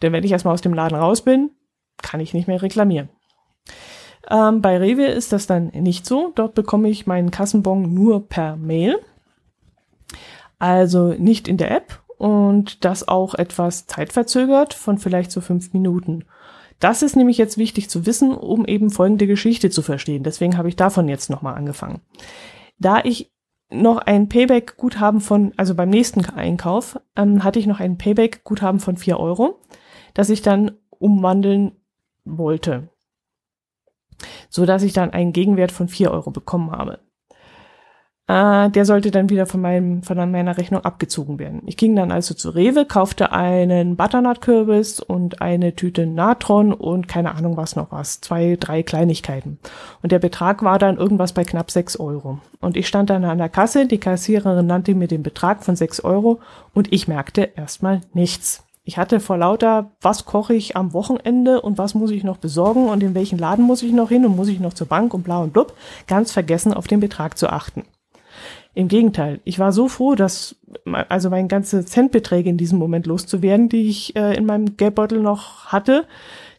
Denn 0.00 0.12
wenn 0.12 0.22
ich 0.22 0.30
erstmal 0.30 0.54
aus 0.54 0.62
dem 0.62 0.74
Laden 0.74 0.96
raus 0.96 1.22
bin, 1.22 1.50
kann 2.02 2.20
ich 2.20 2.32
nicht 2.32 2.46
mehr 2.46 2.62
reklamieren. 2.62 3.08
Ähm, 4.30 4.62
bei 4.62 4.78
Rewe 4.78 5.06
ist 5.06 5.32
das 5.32 5.48
dann 5.48 5.72
nicht 5.74 6.06
so. 6.06 6.30
Dort 6.36 6.54
bekomme 6.54 6.88
ich 6.88 7.08
meinen 7.08 7.32
Kassenbon 7.32 7.92
nur 7.92 8.28
per 8.28 8.54
Mail. 8.54 9.00
Also 10.58 11.08
nicht 11.12 11.48
in 11.48 11.56
der 11.56 11.70
App 11.70 12.02
und 12.18 12.84
das 12.84 13.08
auch 13.08 13.34
etwas 13.34 13.86
zeitverzögert 13.86 14.74
von 14.74 14.98
vielleicht 14.98 15.30
so 15.30 15.40
fünf 15.40 15.72
Minuten. 15.72 16.24
Das 16.78 17.02
ist 17.02 17.16
nämlich 17.16 17.38
jetzt 17.38 17.58
wichtig 17.58 17.88
zu 17.88 18.06
wissen, 18.06 18.34
um 18.34 18.66
eben 18.66 18.90
folgende 18.90 19.26
Geschichte 19.26 19.70
zu 19.70 19.82
verstehen. 19.82 20.22
Deswegen 20.22 20.58
habe 20.58 20.68
ich 20.68 20.76
davon 20.76 21.08
jetzt 21.08 21.30
nochmal 21.30 21.54
angefangen. 21.54 22.00
Da 22.78 23.02
ich 23.02 23.32
noch 23.70 23.98
ein 23.98 24.28
Payback-Guthaben 24.28 25.20
von, 25.20 25.52
also 25.56 25.74
beim 25.74 25.88
nächsten 25.88 26.24
Einkauf, 26.24 27.00
ähm, 27.16 27.42
hatte 27.42 27.58
ich 27.58 27.66
noch 27.66 27.80
ein 27.80 27.98
Payback-Guthaben 27.98 28.80
von 28.80 28.96
vier 28.96 29.18
Euro, 29.18 29.60
das 30.14 30.30
ich 30.30 30.42
dann 30.42 30.72
umwandeln 30.90 31.72
wollte. 32.24 32.88
So 34.48 34.66
dass 34.66 34.82
ich 34.82 34.92
dann 34.92 35.10
einen 35.10 35.32
Gegenwert 35.32 35.72
von 35.72 35.88
vier 35.88 36.10
Euro 36.10 36.30
bekommen 36.30 36.70
habe. 36.70 37.00
Äh, 38.28 38.70
der 38.70 38.84
sollte 38.84 39.12
dann 39.12 39.30
wieder 39.30 39.46
von, 39.46 39.60
meinem, 39.60 40.02
von 40.02 40.16
meiner 40.30 40.58
Rechnung 40.58 40.84
abgezogen 40.84 41.38
werden. 41.38 41.62
Ich 41.66 41.76
ging 41.76 41.94
dann 41.94 42.10
also 42.10 42.34
zu 42.34 42.50
Rewe, 42.50 42.84
kaufte 42.84 43.30
einen 43.30 43.94
Butternut-Kürbis 43.94 44.98
und 44.98 45.40
eine 45.40 45.76
Tüte 45.76 46.06
Natron 46.06 46.72
und 46.72 47.06
keine 47.06 47.36
Ahnung 47.36 47.56
was 47.56 47.76
noch 47.76 47.92
was. 47.92 48.20
Zwei, 48.20 48.56
drei 48.58 48.82
Kleinigkeiten. 48.82 49.58
Und 50.02 50.10
der 50.10 50.18
Betrag 50.18 50.64
war 50.64 50.80
dann 50.80 50.96
irgendwas 50.96 51.34
bei 51.34 51.44
knapp 51.44 51.70
sechs 51.70 51.96
Euro. 51.98 52.40
Und 52.60 52.76
ich 52.76 52.88
stand 52.88 53.10
dann 53.10 53.24
an 53.24 53.38
der 53.38 53.48
Kasse, 53.48 53.86
die 53.86 53.98
Kassiererin 53.98 54.66
nannte 54.66 54.96
mir 54.96 55.08
den 55.08 55.22
Betrag 55.22 55.62
von 55.62 55.76
sechs 55.76 56.00
Euro 56.00 56.40
und 56.74 56.92
ich 56.92 57.06
merkte 57.06 57.42
erstmal 57.54 58.00
nichts. 58.12 58.64
Ich 58.82 58.98
hatte 58.98 59.18
vor 59.20 59.36
lauter, 59.36 59.90
was 60.00 60.26
koche 60.26 60.54
ich 60.54 60.76
am 60.76 60.92
Wochenende 60.92 61.60
und 61.60 61.78
was 61.78 61.94
muss 61.94 62.12
ich 62.12 62.22
noch 62.22 62.36
besorgen 62.36 62.88
und 62.88 63.02
in 63.02 63.14
welchen 63.14 63.38
Laden 63.38 63.64
muss 63.64 63.82
ich 63.82 63.92
noch 63.92 64.08
hin 64.08 64.24
und 64.24 64.36
muss 64.36 64.48
ich 64.48 64.60
noch 64.60 64.74
zur 64.74 64.86
Bank 64.86 65.12
und 65.12 65.22
bla 65.22 65.38
und 65.38 65.52
blub, 65.52 65.74
ganz 66.06 66.32
vergessen 66.32 66.72
auf 66.72 66.86
den 66.86 67.00
Betrag 67.00 67.36
zu 67.36 67.48
achten. 67.48 67.84
Im 68.76 68.88
Gegenteil, 68.88 69.40
ich 69.44 69.58
war 69.58 69.72
so 69.72 69.88
froh, 69.88 70.16
dass 70.16 70.56
also 71.08 71.30
meine 71.30 71.48
ganze 71.48 71.86
Centbeträge 71.86 72.50
in 72.50 72.58
diesem 72.58 72.78
Moment 72.78 73.06
loszuwerden, 73.06 73.70
die 73.70 73.88
ich 73.88 74.14
äh, 74.16 74.36
in 74.36 74.44
meinem 74.44 74.76
Geldbeutel 74.76 75.22
noch 75.22 75.68
hatte, 75.68 76.04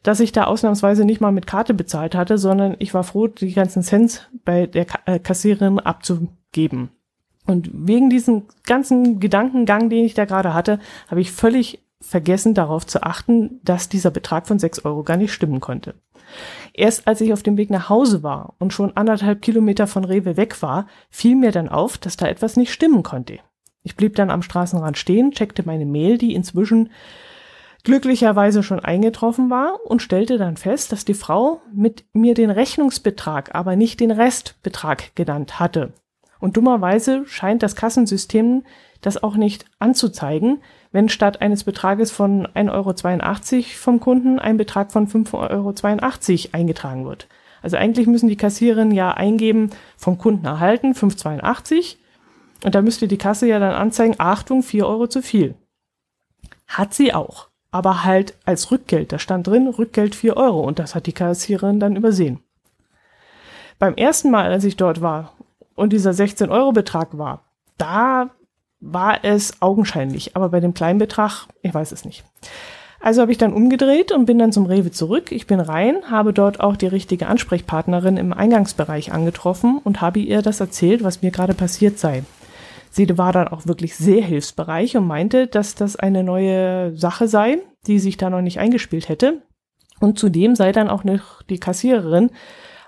dass 0.01 0.19
ich 0.19 0.31
da 0.31 0.45
ausnahmsweise 0.45 1.05
nicht 1.05 1.21
mal 1.21 1.31
mit 1.31 1.45
Karte 1.45 1.75
bezahlt 1.75 2.15
hatte, 2.15 2.39
sondern 2.39 2.75
ich 2.79 2.95
war 2.95 3.03
froh, 3.03 3.27
die 3.27 3.53
ganzen 3.53 3.83
Cents 3.83 4.23
bei 4.45 4.65
der 4.65 4.87
äh, 5.05 5.19
Kassiererin 5.19 5.79
abzugeben. 5.79 6.89
Und 7.45 7.69
wegen 7.71 8.09
diesem 8.09 8.45
ganzen 8.65 9.19
Gedankengang, 9.19 9.91
den 9.91 10.03
ich 10.03 10.15
da 10.15 10.25
gerade 10.25 10.55
hatte, 10.55 10.79
habe 11.11 11.21
ich 11.21 11.31
völlig 11.31 11.85
vergessen 12.01 12.55
darauf 12.55 12.87
zu 12.87 13.03
achten, 13.03 13.59
dass 13.63 13.89
dieser 13.89 14.09
Betrag 14.09 14.47
von 14.47 14.57
sechs 14.57 14.83
Euro 14.85 15.03
gar 15.03 15.17
nicht 15.17 15.33
stimmen 15.33 15.59
konnte. 15.59 15.93
Erst 16.77 17.07
als 17.07 17.21
ich 17.21 17.33
auf 17.33 17.41
dem 17.41 17.57
Weg 17.57 17.71
nach 17.71 17.89
Hause 17.89 18.21
war 18.21 18.53
und 18.59 18.71
schon 18.71 18.95
anderthalb 18.95 19.41
Kilometer 19.41 19.87
von 19.87 20.05
Rewe 20.05 20.37
weg 20.37 20.61
war, 20.61 20.85
fiel 21.09 21.35
mir 21.35 21.51
dann 21.51 21.69
auf, 21.69 21.97
dass 21.97 22.17
da 22.17 22.27
etwas 22.27 22.55
nicht 22.55 22.71
stimmen 22.71 23.01
konnte. 23.01 23.39
Ich 23.81 23.95
blieb 23.95 24.15
dann 24.15 24.29
am 24.29 24.43
Straßenrand 24.43 24.95
stehen, 24.95 25.31
checkte 25.31 25.63
meine 25.65 25.87
Mail, 25.87 26.19
die 26.19 26.35
inzwischen 26.35 26.91
glücklicherweise 27.83 28.61
schon 28.61 28.79
eingetroffen 28.79 29.49
war 29.49 29.79
und 29.85 30.03
stellte 30.03 30.37
dann 30.37 30.55
fest, 30.55 30.91
dass 30.91 31.03
die 31.03 31.15
Frau 31.15 31.61
mit 31.73 32.05
mir 32.13 32.35
den 32.35 32.51
Rechnungsbetrag, 32.51 33.55
aber 33.55 33.75
nicht 33.75 33.99
den 33.99 34.11
Restbetrag 34.11 35.15
genannt 35.15 35.59
hatte. 35.59 35.93
Und 36.39 36.57
dummerweise 36.57 37.25
scheint 37.25 37.63
das 37.63 37.75
Kassensystem 37.75 38.63
das 39.01 39.21
auch 39.21 39.35
nicht 39.35 39.65
anzuzeigen, 39.79 40.61
wenn 40.91 41.09
statt 41.09 41.41
eines 41.41 41.63
Betrages 41.63 42.11
von 42.11 42.47
1,82 42.47 43.55
Euro 43.55 43.63
vom 43.75 43.99
Kunden 43.99 44.39
ein 44.39 44.57
Betrag 44.57 44.91
von 44.91 45.07
5,82 45.07 45.33
Euro 46.45 46.57
eingetragen 46.57 47.05
wird. 47.05 47.27
Also 47.61 47.77
eigentlich 47.77 48.07
müssen 48.07 48.29
die 48.29 48.37
Kassiererinnen 48.37 48.93
ja 48.93 49.11
eingeben, 49.11 49.71
vom 49.97 50.17
Kunden 50.17 50.45
erhalten 50.45 50.93
5,82 50.93 51.97
und 52.63 52.75
da 52.75 52.81
müsste 52.81 53.07
die 53.07 53.17
Kasse 53.17 53.47
ja 53.47 53.59
dann 53.59 53.73
anzeigen, 53.73 54.15
Achtung, 54.17 54.63
4 54.63 54.87
Euro 54.87 55.07
zu 55.07 55.21
viel. 55.21 55.55
Hat 56.67 56.93
sie 56.93 57.13
auch, 57.13 57.49
aber 57.71 58.03
halt 58.03 58.35
als 58.45 58.71
Rückgeld. 58.71 59.11
Da 59.11 59.19
stand 59.19 59.47
drin, 59.47 59.67
Rückgeld 59.67 60.15
4 60.15 60.37
Euro 60.37 60.61
und 60.61 60.79
das 60.79 60.95
hat 60.95 61.05
die 61.05 61.13
Kassiererin 61.13 61.79
dann 61.79 61.95
übersehen. 61.95 62.39
Beim 63.79 63.95
ersten 63.95 64.31
Mal, 64.31 64.51
als 64.51 64.63
ich 64.63 64.75
dort 64.75 65.01
war, 65.01 65.33
und 65.75 65.93
dieser 65.93 66.13
16 66.13 66.49
Euro 66.49 66.71
Betrag 66.71 67.17
war, 67.17 67.45
da 67.77 68.31
war 68.79 69.23
es 69.23 69.61
augenscheinlich. 69.61 70.35
Aber 70.35 70.49
bei 70.49 70.59
dem 70.59 70.73
kleinen 70.73 70.99
Betrag, 70.99 71.47
ich 71.61 71.73
weiß 71.73 71.91
es 71.91 72.05
nicht. 72.05 72.23
Also 72.99 73.21
habe 73.21 73.31
ich 73.31 73.37
dann 73.37 73.53
umgedreht 73.53 74.11
und 74.11 74.25
bin 74.25 74.39
dann 74.39 74.51
zum 74.51 74.65
Rewe 74.65 74.91
zurück. 74.91 75.31
Ich 75.31 75.45
bin 75.47 75.59
rein, 75.59 76.09
habe 76.09 76.33
dort 76.33 76.59
auch 76.59 76.75
die 76.75 76.87
richtige 76.87 77.27
Ansprechpartnerin 77.27 78.17
im 78.17 78.33
Eingangsbereich 78.33 79.11
angetroffen 79.11 79.79
und 79.83 80.01
habe 80.01 80.19
ihr 80.19 80.41
das 80.41 80.59
erzählt, 80.59 81.03
was 81.03 81.21
mir 81.21 81.31
gerade 81.31 81.53
passiert 81.53 81.99
sei. 81.99 82.23
Sie 82.89 83.17
war 83.17 83.31
dann 83.31 83.49
auch 83.49 83.67
wirklich 83.67 83.95
sehr 83.95 84.23
hilfsbereich 84.23 84.97
und 84.97 85.05
meinte, 85.05 85.45
dass 85.45 85.75
das 85.75 85.95
eine 85.95 86.23
neue 86.23 86.95
Sache 86.97 87.27
sei, 87.27 87.59
die 87.85 87.99
sich 87.99 88.17
da 88.17 88.31
noch 88.31 88.41
nicht 88.41 88.59
eingespielt 88.59 89.09
hätte. 89.09 89.43
Und 89.99 90.17
zudem 90.17 90.55
sei 90.55 90.71
dann 90.71 90.89
auch 90.89 91.03
noch 91.03 91.43
die 91.43 91.59
Kassiererin 91.59 92.31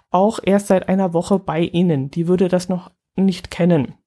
auch 0.09 0.39
erst 0.41 0.67
seit 0.67 0.89
einer 0.89 1.13
Woche 1.13 1.37
bei 1.37 1.61
ihnen. 1.61 2.09
Die 2.09 2.27
würde 2.27 2.47
das 2.47 2.69
noch 2.69 2.91
nicht 3.15 3.51
kennen. 3.51 3.98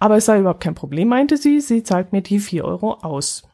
Aber 0.00 0.16
es 0.16 0.24
sei 0.24 0.40
überhaupt 0.40 0.62
kein 0.62 0.74
Problem, 0.74 1.08
meinte 1.08 1.36
sie. 1.36 1.60
Sie 1.60 1.84
zahlt 1.84 2.12
mir 2.12 2.22
die 2.22 2.40
vier 2.40 2.64
Euro 2.64 2.94
aus. 2.94 3.44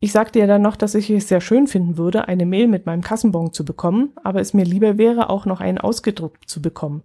Ich 0.00 0.10
sagte 0.10 0.40
ihr 0.40 0.48
dann 0.48 0.62
noch, 0.62 0.74
dass 0.74 0.96
ich 0.96 1.08
es 1.10 1.28
sehr 1.28 1.40
schön 1.40 1.68
finden 1.68 1.96
würde, 1.96 2.26
eine 2.26 2.44
Mail 2.44 2.66
mit 2.66 2.86
meinem 2.86 3.02
Kassenbon 3.02 3.52
zu 3.52 3.64
bekommen, 3.64 4.12
aber 4.24 4.40
es 4.40 4.52
mir 4.52 4.64
lieber 4.64 4.98
wäre, 4.98 5.30
auch 5.30 5.46
noch 5.46 5.60
einen 5.60 5.78
ausgedruckt 5.78 6.48
zu 6.48 6.60
bekommen. 6.60 7.04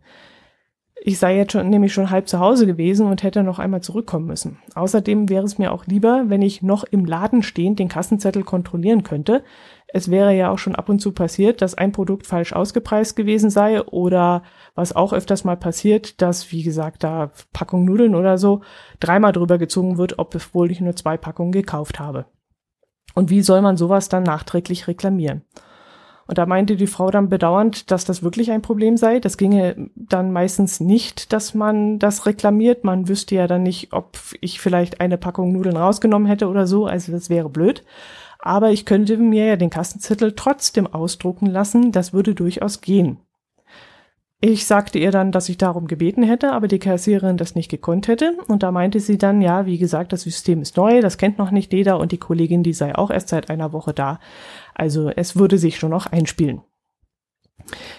Ich 1.02 1.20
sei 1.20 1.38
jetzt 1.38 1.52
schon, 1.52 1.70
nämlich 1.70 1.94
schon 1.94 2.10
halb 2.10 2.28
zu 2.28 2.40
Hause 2.40 2.66
gewesen 2.66 3.08
und 3.08 3.24
hätte 3.24 3.44
noch 3.44 3.60
einmal 3.60 3.82
zurückkommen 3.82 4.26
müssen. 4.26 4.58
Außerdem 4.76 5.30
wäre 5.30 5.46
es 5.46 5.58
mir 5.58 5.72
auch 5.72 5.86
lieber, 5.86 6.26
wenn 6.28 6.42
ich 6.42 6.62
noch 6.62 6.84
im 6.84 7.06
Laden 7.06 7.44
stehend 7.44 7.80
den 7.80 7.88
Kassenzettel 7.88 8.44
kontrollieren 8.44 9.04
könnte. 9.04 9.44
Es 9.88 10.12
wäre 10.12 10.36
ja 10.36 10.52
auch 10.52 10.58
schon 10.58 10.76
ab 10.76 10.90
und 10.90 11.00
zu 11.00 11.14
passiert, 11.14 11.62
dass 11.62 11.76
ein 11.76 11.92
Produkt 11.92 12.26
falsch 12.26 12.52
ausgepreist 12.52 13.16
gewesen 13.16 13.50
sei 13.50 13.82
oder 13.84 14.44
was 14.76 14.96
auch 14.96 15.14
öfters 15.14 15.44
mal 15.44 15.56
passiert, 15.56 16.22
dass, 16.22 16.52
wie 16.52 16.64
gesagt, 16.64 17.04
da 17.04 17.32
Packung 17.54 17.86
Nudeln 17.86 18.16
oder 18.16 18.38
so 18.38 18.62
dreimal 19.00 19.32
drüber 19.32 19.58
gezogen 19.58 19.98
wird, 19.98 20.20
ob 20.20 20.36
es 20.36 20.54
wohl 20.54 20.72
ich 20.72 20.82
nur 20.82 20.96
zwei 20.96 21.16
Packungen 21.16 21.52
gekauft 21.52 22.00
habe. 22.00 22.26
Und 23.14 23.30
wie 23.30 23.42
soll 23.42 23.62
man 23.62 23.78
sowas 23.78 24.10
dann 24.10 24.24
nachträglich 24.24 24.88
reklamieren? 24.88 25.44
Und 26.28 26.38
da 26.38 26.46
meinte 26.46 26.76
die 26.76 26.88
Frau 26.88 27.10
dann 27.10 27.30
bedauernd, 27.30 27.90
dass 27.90 28.04
das 28.04 28.22
wirklich 28.22 28.52
ein 28.52 28.62
Problem 28.62 28.98
sei. 28.98 29.20
Das 29.20 29.38
ginge 29.38 29.90
dann 29.96 30.32
meistens 30.34 30.80
nicht, 30.80 31.32
dass 31.32 31.54
man 31.54 32.00
das 32.00 32.26
reklamiert. 32.26 32.84
Man 32.84 33.08
wüsste 33.08 33.36
ja 33.36 33.48
dann 33.48 33.64
nicht, 33.64 33.94
ob 33.94 34.18
ich 34.42 34.60
vielleicht 34.60 35.00
eine 35.00 35.18
Packung 35.18 35.54
Nudeln 35.54 35.78
rausgenommen 35.78 36.28
hätte 36.28 36.50
oder 36.50 36.68
so. 36.68 36.86
Also 36.86 37.14
das 37.14 37.30
wäre 37.30 37.50
blöd. 37.50 37.84
Aber 38.40 38.72
ich 38.72 38.86
könnte 38.86 39.18
mir 39.18 39.46
ja 39.46 39.56
den 39.56 39.70
Kassenzettel 39.70 40.34
trotzdem 40.34 40.86
ausdrucken 40.86 41.48
lassen. 41.48 41.92
Das 41.94 42.14
würde 42.14 42.36
durchaus 42.36 42.82
gehen. 42.82 43.20
Ich 44.40 44.68
sagte 44.68 45.00
ihr 45.00 45.10
dann, 45.10 45.32
dass 45.32 45.50
ich 45.50 45.58
darum 45.58 45.88
gebeten 45.88 46.22
hätte, 46.22 46.52
aber 46.52 46.68
die 46.68 46.78
Kassiererin 46.78 47.38
das 47.38 47.56
nicht 47.56 47.72
gekonnt 47.72 48.08
hätte. 48.08 48.38
Und 48.48 48.62
da 48.62 48.72
meinte 48.72 49.00
sie 49.00 49.18
dann, 49.18 49.42
ja, 49.42 49.66
wie 49.66 49.80
gesagt, 49.80 50.14
das 50.14 50.22
System 50.22 50.62
ist 50.62 50.78
neu, 50.78 51.02
das 51.02 51.18
kennt 51.18 51.40
noch 51.40 51.50
nicht 51.50 51.74
jeder 51.74 52.00
und 52.00 52.12
die 52.12 52.20
Kollegin, 52.20 52.62
die 52.62 52.74
sei 52.74 52.94
auch 52.94 53.10
erst 53.10 53.30
seit 53.30 53.50
einer 53.50 53.74
Woche 53.74 53.96
da. 53.96 54.20
Also 54.78 55.10
es 55.10 55.36
würde 55.36 55.58
sich 55.58 55.78
schon 55.78 55.90
noch 55.90 56.06
einspielen. 56.06 56.62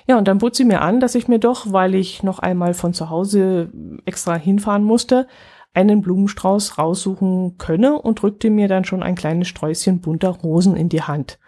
Ja, 0.07 0.17
und 0.17 0.29
dann 0.29 0.39
bot 0.39 0.55
sie 0.55 0.65
mir 0.65 0.81
an, 0.81 1.01
dass 1.01 1.17
ich 1.17 1.27
mir 1.27 1.41
doch, 1.41 1.73
weil 1.73 1.97
ich 1.97 2.23
noch 2.23 2.39
einmal 2.39 2.73
von 2.73 2.95
zu 2.95 3.11
Hause 3.11 3.73
extra 4.05 4.37
hinfahren 4.37 4.85
musste, 4.85 5.27
einen 5.75 6.01
Blumenstrauß 6.01 6.79
raussuchen 6.79 7.59
könne 7.59 8.01
und 8.01 8.23
drückte 8.23 8.49
mir 8.49 8.69
dann 8.69 8.85
schon 8.85 9.03
ein 9.03 9.17
kleines 9.17 9.49
Sträußchen 9.49 10.01
bunter 10.01 10.31
Rosen 10.31 10.77
in 10.77 10.89
die 10.89 11.03
Hand. 11.03 11.39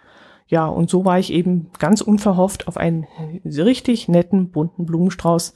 Ja, 0.47 0.67
und 0.67 0.89
so 0.89 1.05
war 1.05 1.17
ich 1.17 1.31
eben 1.31 1.71
ganz 1.79 2.01
unverhofft 2.01 2.67
auf 2.67 2.75
einen 2.75 3.07
richtig 3.45 4.09
netten, 4.09 4.51
bunten 4.51 4.85
Blumenstrauß 4.85 5.53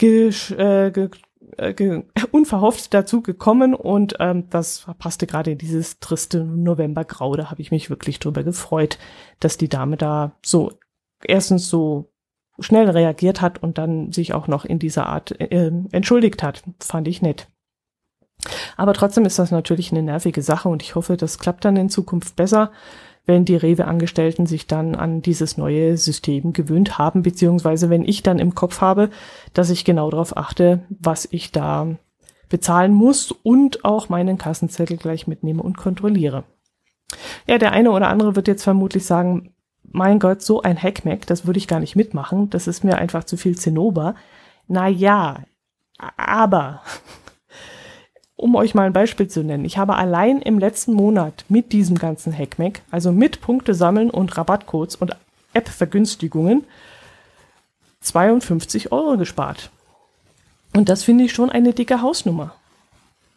äh, 0.00 0.90
ge, 0.90 1.10
äh, 1.58 2.02
unverhofft 2.30 2.94
dazu 2.94 3.22
gekommen 3.22 3.74
und 3.74 4.16
ähm, 4.20 4.48
das 4.50 4.86
passte 4.98 5.26
gerade 5.26 5.52
in 5.52 5.58
dieses 5.58 6.00
triste 6.00 6.44
Novembergrau. 6.44 7.36
Da 7.36 7.50
habe 7.50 7.62
ich 7.62 7.70
mich 7.70 7.90
wirklich 7.90 8.18
drüber 8.18 8.42
gefreut, 8.42 8.98
dass 9.40 9.56
die 9.56 9.68
Dame 9.68 9.96
da 9.96 10.32
so 10.44 10.72
erstens 11.24 11.68
so 11.68 12.12
schnell 12.58 12.88
reagiert 12.88 13.40
hat 13.40 13.62
und 13.62 13.78
dann 13.78 14.12
sich 14.12 14.34
auch 14.34 14.46
noch 14.46 14.64
in 14.64 14.78
dieser 14.78 15.06
Art 15.06 15.40
äh, 15.40 15.70
entschuldigt 15.90 16.42
hat. 16.42 16.62
Fand 16.80 17.08
ich 17.08 17.22
nett. 17.22 17.48
Aber 18.76 18.92
trotzdem 18.94 19.24
ist 19.24 19.38
das 19.38 19.50
natürlich 19.50 19.92
eine 19.92 20.02
nervige 20.02 20.42
Sache 20.42 20.68
und 20.68 20.82
ich 20.82 20.94
hoffe, 20.94 21.16
das 21.16 21.38
klappt 21.38 21.64
dann 21.64 21.76
in 21.76 21.88
Zukunft 21.88 22.36
besser 22.36 22.72
wenn 23.24 23.44
die 23.44 23.56
Rewe-Angestellten 23.56 24.46
sich 24.46 24.66
dann 24.66 24.94
an 24.94 25.22
dieses 25.22 25.56
neue 25.56 25.96
System 25.96 26.52
gewöhnt 26.52 26.98
haben, 26.98 27.22
beziehungsweise 27.22 27.88
wenn 27.88 28.04
ich 28.04 28.22
dann 28.22 28.38
im 28.38 28.54
Kopf 28.54 28.80
habe, 28.80 29.10
dass 29.54 29.70
ich 29.70 29.84
genau 29.84 30.10
darauf 30.10 30.36
achte, 30.36 30.80
was 30.88 31.28
ich 31.30 31.52
da 31.52 31.96
bezahlen 32.48 32.92
muss 32.92 33.32
und 33.32 33.84
auch 33.84 34.08
meinen 34.08 34.38
Kassenzettel 34.38 34.96
gleich 34.96 35.26
mitnehme 35.26 35.62
und 35.62 35.76
kontrolliere. 35.76 36.44
Ja, 37.46 37.58
der 37.58 37.72
eine 37.72 37.92
oder 37.92 38.08
andere 38.08 38.36
wird 38.36 38.48
jetzt 38.48 38.64
vermutlich 38.64 39.06
sagen, 39.06 39.54
mein 39.84 40.18
Gott, 40.18 40.42
so 40.42 40.62
ein 40.62 40.80
Hackmack, 40.80 41.26
das 41.26 41.46
würde 41.46 41.58
ich 41.58 41.68
gar 41.68 41.80
nicht 41.80 41.96
mitmachen, 41.96 42.50
das 42.50 42.66
ist 42.66 42.84
mir 42.84 42.98
einfach 42.98 43.24
zu 43.24 43.36
viel 43.36 43.56
Zinnober. 43.56 44.14
Na 44.66 44.88
ja, 44.88 45.44
aber 46.16 46.82
um 48.42 48.56
euch 48.56 48.74
mal 48.74 48.86
ein 48.86 48.92
Beispiel 48.92 49.28
zu 49.28 49.44
nennen, 49.44 49.64
ich 49.64 49.78
habe 49.78 49.94
allein 49.94 50.42
im 50.42 50.58
letzten 50.58 50.94
Monat 50.94 51.44
mit 51.48 51.72
diesem 51.72 51.96
ganzen 51.96 52.36
Hackmack, 52.36 52.82
also 52.90 53.12
mit 53.12 53.40
Punkte 53.40 53.72
sammeln 53.72 54.10
und 54.10 54.36
Rabattcodes 54.36 54.96
und 54.96 55.16
App-Vergünstigungen, 55.52 56.64
52 58.00 58.90
Euro 58.90 59.16
gespart. 59.16 59.70
Und 60.74 60.88
das 60.88 61.04
finde 61.04 61.22
ich 61.24 61.32
schon 61.32 61.50
eine 61.50 61.72
dicke 61.72 62.02
Hausnummer. 62.02 62.52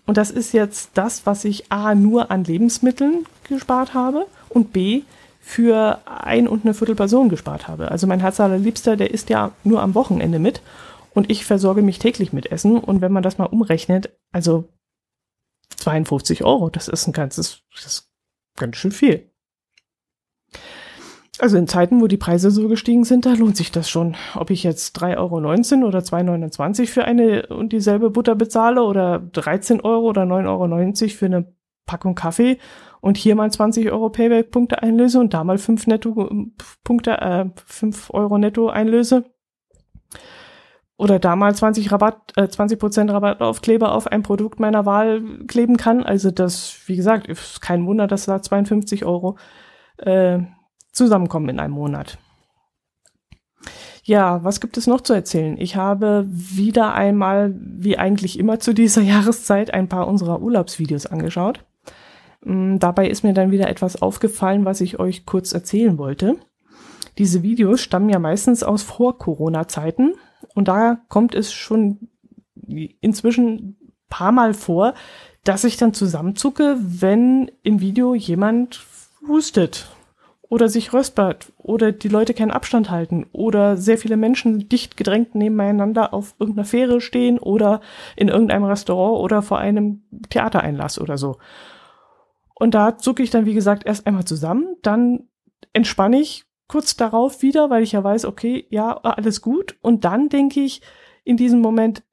Und 0.08 0.18
das 0.18 0.32
ist 0.32 0.54
jetzt 0.54 0.92
das, 0.96 1.28
was 1.28 1.46
ich 1.46 1.72
A 1.72 1.94
nur 1.94 2.32
an 2.32 2.44
Lebensmitteln 2.44 3.26
gespart 3.48 3.94
habe 3.94 4.26
und 4.50 4.74
B 4.74 5.04
für 5.40 6.00
ein 6.06 6.48
und 6.48 6.66
eine 6.66 6.74
Viertel 6.74 6.96
Person 6.96 7.30
gespart 7.30 7.68
habe. 7.68 7.92
Also 7.92 8.08
mein 8.08 8.22
Herz 8.22 8.40
allerliebster, 8.40 8.98
der 8.98 9.12
isst 9.12 9.30
ja 9.30 9.52
nur 9.64 9.84
am 9.84 9.94
Wochenende 9.94 10.40
mit 10.40 10.62
und 11.14 11.30
ich 11.30 11.46
versorge 11.46 11.84
mich 11.84 12.00
täglich 12.00 12.34
mit 12.34 12.52
Essen. 12.52 12.80
Und 12.80 13.02
wenn 13.02 13.12
man 13.12 13.22
das 13.22 13.38
mal 13.38 13.46
umrechnet, 13.46 14.10
also 14.32 14.66
52 15.70 16.44
Euro, 16.44 16.70
das 16.70 16.88
ist 16.88 17.08
ein 17.08 17.14
ganzes, 17.14 17.62
das 17.74 17.86
ist 17.86 18.10
ganz 18.58 18.78
schön 18.78 18.92
viel. 18.92 19.32
Also 21.38 21.58
in 21.58 21.68
Zeiten, 21.68 22.02
wo 22.02 22.08
die 22.08 22.18
Preise 22.18 22.50
so 22.50 22.70
gestiegen 22.70 23.04
sind, 23.04 23.26
da 23.26 23.34
lohnt 23.34 23.58
sich 23.58 23.72
das 23.72 23.90
schon. 23.90 24.16
Ob 24.36 24.52
ich 24.52 24.64
jetzt 24.64 24.98
3,19 25.02 25.18
Euro 25.18 25.88
oder 25.88 26.00
2,29 26.00 26.80
Euro 26.80 26.88
für 26.88 27.04
eine 27.04 27.48
und 27.48 27.74
dieselbe 27.74 28.10
Butter 28.10 28.36
bezahle 28.36 28.84
oder 28.84 29.20
13 29.20 29.82
Euro 29.82 30.08
oder 30.08 30.24
9,90 30.24 30.48
Euro 31.04 31.10
für 31.10 31.26
eine 31.26 31.54
Packung 31.86 32.16
Kaffee 32.16 32.58
und 33.02 33.18
hier 33.18 33.36
mal 33.36 33.52
20 33.52 33.92
Euro 33.92 34.10
Payback-Punkte 34.10 34.82
einlöse 34.82 35.20
und 35.20 35.34
da 35.34 35.44
mal 35.44 35.58
5 35.58 35.88
Netto 35.88 36.30
Punkte, 36.84 37.22
äh, 37.22 37.46
5 37.66 38.12
Euro 38.12 38.38
Netto 38.38 38.70
einlöse 38.70 39.26
oder 40.98 41.20
da 41.20 41.36
mal 41.36 41.54
20 41.54 41.92
Rabatt, 41.92 42.34
äh, 42.38 42.48
20 42.48 42.80
Prozent 42.80 43.12
Rabattaufkleber 43.12 43.94
auf 43.94 44.08
ein 44.08 44.24
Produkt 44.24 44.60
meiner 44.60 44.86
Wahl 44.86 45.22
kleben 45.48 45.78
kann. 45.78 46.04
Also 46.04 46.32
das, 46.32 46.78
wie 46.86 46.96
gesagt, 46.96 47.28
ist 47.28 47.62
kein 47.62 47.86
Wunder, 47.86 48.08
dass 48.08 48.26
da 48.26 48.42
52 48.42 49.06
Euro 49.06 49.38
äh, 49.98 50.40
zusammenkommen 50.92 51.50
in 51.50 51.60
einem 51.60 51.74
Monat. 51.74 52.18
Ja, 54.04 54.44
was 54.44 54.62
gibt 54.62 54.78
es 54.78 54.88
noch 54.88 55.02
zu 55.02 55.14
erzählen? 55.14 55.58
Ich 55.58 55.76
habe 55.76 56.26
wieder 56.28 56.94
einmal, 56.94 57.56
wie 57.60 57.98
eigentlich 57.98 58.40
immer 58.40 58.60
zu 58.60 58.74
dieser 58.74 59.02
Jahreszeit, 59.04 59.74
ein 59.74 59.90
paar 59.90 60.08
unserer 60.08 60.42
Urlaubsvideos 60.42 61.08
angeschaut. 61.08 61.66
Mm, 62.42 62.78
dabei 62.78 63.10
ist 63.10 63.24
mir 63.24 63.34
dann 63.34 63.52
wieder 63.52 63.68
etwas 63.68 64.02
aufgefallen, 64.02 64.64
was 64.64 64.80
ich 64.80 65.00
euch 65.00 65.26
kurz 65.26 65.52
erzählen 65.52 65.98
wollte. 65.98 66.38
Diese 67.18 67.44
Videos 67.44 67.82
stammen 67.82 68.10
ja 68.10 68.20
meistens 68.20 68.64
aus 68.64 68.84
Vor-Corona-Zeiten 68.84 70.14
und 70.54 70.68
da 70.68 70.98
kommt 71.10 71.36
es 71.36 71.52
schon 71.54 72.10
inzwischen 73.02 73.78
paar 74.10 74.32
Mal 74.32 74.54
vor, 74.54 74.94
dass 75.44 75.64
ich 75.64 75.78
dann 75.78 75.94
zusammenzucke, 75.94 76.78
wenn 76.80 77.52
im 77.64 77.80
Video 77.82 78.16
jemand 78.16 78.84
hustet 79.28 79.88
oder 80.50 80.70
sich 80.70 80.94
röspert 80.94 81.52
oder 81.58 81.92
die 81.92 82.08
Leute 82.08 82.34
keinen 82.34 82.52
Abstand 82.52 82.90
halten 82.90 83.26
oder 83.32 83.78
sehr 83.78 83.98
viele 83.98 84.18
Menschen 84.18 84.70
dicht 84.70 84.98
gedrängt 84.98 85.36
nebeneinander 85.36 86.14
auf 86.14 86.36
irgendeiner 86.40 86.66
Fähre 86.66 87.02
stehen 87.02 87.40
oder 87.40 87.82
in 88.16 88.28
irgendeinem 88.28 88.66
Restaurant 88.66 89.20
oder 89.22 89.42
vor 89.42 89.58
einem 89.58 90.04
Theatereinlass 90.30 91.00
oder 91.00 91.18
so. 91.18 91.38
Und 92.54 92.74
da 92.74 92.98
zucke 92.98 93.24
ich 93.24 93.32
dann, 93.32 93.46
wie 93.46 93.54
gesagt, 93.54 93.86
erst 93.86 94.08
einmal 94.08 94.26
zusammen, 94.26 94.78
dann 94.82 95.28
entspanne 95.74 96.22
ich, 96.22 96.46
kurz 96.68 96.96
darauf 96.96 97.42
wieder, 97.42 97.70
weil 97.70 97.84
ich 97.84 97.92
ja 97.94 98.04
weiß, 98.04 98.26
okay, 98.26 98.66
ja, 98.70 98.98
alles 98.98 99.42
gut. 99.42 99.78
Und 99.82 100.06
dann 100.06 100.30
denke 100.30 100.62
ich 100.62 100.82
in 101.24 101.38
diesem 101.38 101.60
Moment, 101.62 102.04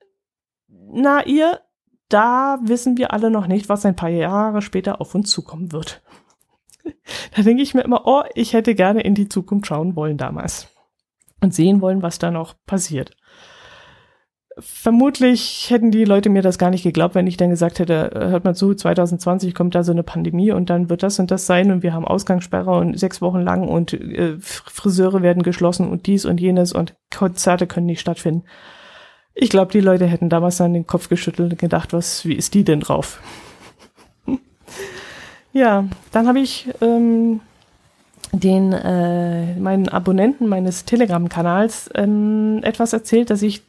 na 0.68 1.25
ihr, 1.25 1.61
da 2.09 2.59
wissen 2.62 2.99
wir 2.99 3.12
alle 3.12 3.30
noch 3.30 3.47
nicht, 3.47 3.68
was 3.68 3.87
ein 3.87 3.97
paar 3.97 4.11
Jahre 4.11 4.61
später 4.61 5.00
auf 5.00 5.14
uns 5.14 5.30
zukommen 5.30 5.73
wird. 5.73 6.02
da 7.37 7.42
denke 7.42 7.62
ich 7.62 7.75
mir 7.75 7.82
immer, 7.82 8.02
oh, 8.06 8.23
ich 8.35 8.52
hätte 8.52 8.75
gerne 8.75 9.02
in 9.02 9.14
die 9.14 9.28
Zukunft 9.28 9.66
schauen 9.66 9.97
wollen 9.97 10.18
damals 10.18 10.68
und 11.40 11.54
sehen 11.54 11.80
wollen, 11.80 12.02
was 12.02 12.18
da 12.18 12.30
noch 12.30 12.54
passiert. 12.66 13.16
Vermutlich 14.59 15.71
hätten 15.71 15.90
die 15.90 16.04
Leute 16.04 16.28
mir 16.28 16.42
das 16.42 16.59
gar 16.59 16.71
nicht 16.71 16.82
geglaubt, 16.82 17.14
wenn 17.14 17.26
ich 17.26 17.37
dann 17.37 17.50
gesagt 17.50 17.78
hätte, 17.78 18.12
äh, 18.14 18.28
hört 18.28 18.44
mal 18.44 18.54
zu, 18.54 18.75
2020 18.75 19.54
kommt 19.54 19.75
da 19.75 19.82
so 19.82 19.92
eine 19.92 20.02
Pandemie 20.02 20.52
und 20.52 20.71
dann 20.71 20.90
wird 20.90 21.02
das 21.02 21.18
und 21.18 21.30
das 21.30 21.47
sein 21.47 21.71
und 21.71 21.82
wir 21.82 21.94
haben 21.94 22.04
Ausgangssperre 22.04 22.71
und 22.71 22.99
sechs 22.99 23.23
Wochen 23.23 23.40
lang 23.40 23.66
und 23.68 23.92
äh, 23.94 24.37
Friseure 24.38 25.23
werden 25.23 25.42
geschlossen 25.42 25.88
und 25.88 26.06
dies 26.06 26.25
und 26.25 26.40
jenes 26.40 26.73
und 26.73 26.94
Konzerte 27.14 27.66
können 27.66 27.87
nicht 27.87 28.00
stattfinden. 28.00 28.44
Ich 29.35 29.49
glaube, 29.49 29.73
die 29.73 29.80
Leute 29.80 30.06
hätten 30.06 30.28
damals 30.28 30.59
dann 30.59 30.75
den 30.75 30.87
Kopf 30.87 31.09
geschüttelt 31.09 31.52
und 31.52 31.59
gedacht, 31.59 31.92
was, 31.92 32.26
wie 32.26 32.35
ist 32.35 32.52
die 32.52 32.64
denn 32.64 32.80
drauf? 32.80 33.23
ja, 35.52 35.85
dann 36.11 36.28
habe 36.28 36.40
ich 36.40 36.68
ähm, 36.82 37.40
den 38.32 38.73
äh, 38.73 39.54
meinen 39.56 39.88
Abonnenten 39.88 40.49
meines 40.49 40.85
Telegram-Kanals 40.85 41.90
ähm, 41.94 42.61
etwas 42.62 42.92
erzählt, 42.92 43.30
dass 43.30 43.40
ich 43.40 43.62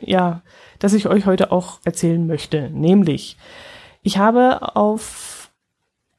ja, 0.00 0.42
dass 0.78 0.92
ich 0.92 1.06
euch 1.08 1.26
heute 1.26 1.52
auch 1.52 1.80
erzählen 1.84 2.26
möchte. 2.26 2.70
Nämlich, 2.70 3.36
ich 4.02 4.18
habe 4.18 4.76
auf 4.76 5.50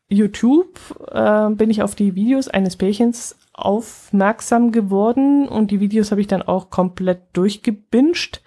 YouTube 0.09 0.79
äh, 1.11 1.49
bin 1.51 1.69
ich 1.69 1.81
auf 1.81 1.95
die 1.95 2.15
Videos 2.15 2.47
eines 2.47 2.77
Pärchens 2.77 3.37
aufmerksam 3.53 4.71
geworden 4.71 5.47
und 5.47 5.71
die 5.71 5.79
Videos 5.79 6.11
habe 6.11 6.21
ich 6.21 6.27
dann 6.27 6.43
auch 6.43 6.69
komplett 6.69 7.21
durchgebinged. 7.33 8.41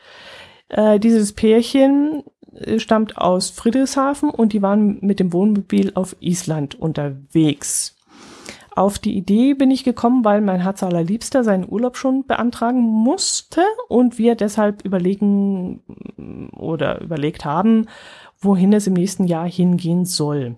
Äh, 0.68 0.98
dieses 0.98 1.32
Pärchen 1.32 2.22
äh, 2.54 2.78
stammt 2.78 3.18
aus 3.18 3.50
Friedrichshafen 3.50 4.30
und 4.30 4.52
die 4.52 4.62
waren 4.62 4.98
mit 5.00 5.20
dem 5.20 5.32
Wohnmobil 5.32 5.92
auf 5.94 6.16
Island 6.20 6.76
unterwegs. 6.76 7.96
Auf 8.76 8.98
die 8.98 9.16
Idee 9.16 9.54
bin 9.54 9.70
ich 9.70 9.84
gekommen, 9.84 10.24
weil 10.24 10.40
mein 10.40 10.60
Herz 10.60 10.82
allerliebster 10.82 11.42
seinen 11.42 11.68
Urlaub 11.68 11.96
schon 11.96 12.26
beantragen 12.26 12.80
musste 12.80 13.62
und 13.88 14.18
wir 14.18 14.36
deshalb 14.36 14.84
überlegen 14.84 15.82
oder 16.56 17.00
überlegt 17.00 17.44
haben, 17.44 17.86
wohin 18.40 18.72
es 18.72 18.86
im 18.86 18.94
nächsten 18.94 19.24
Jahr 19.24 19.48
hingehen 19.48 20.04
soll. 20.04 20.56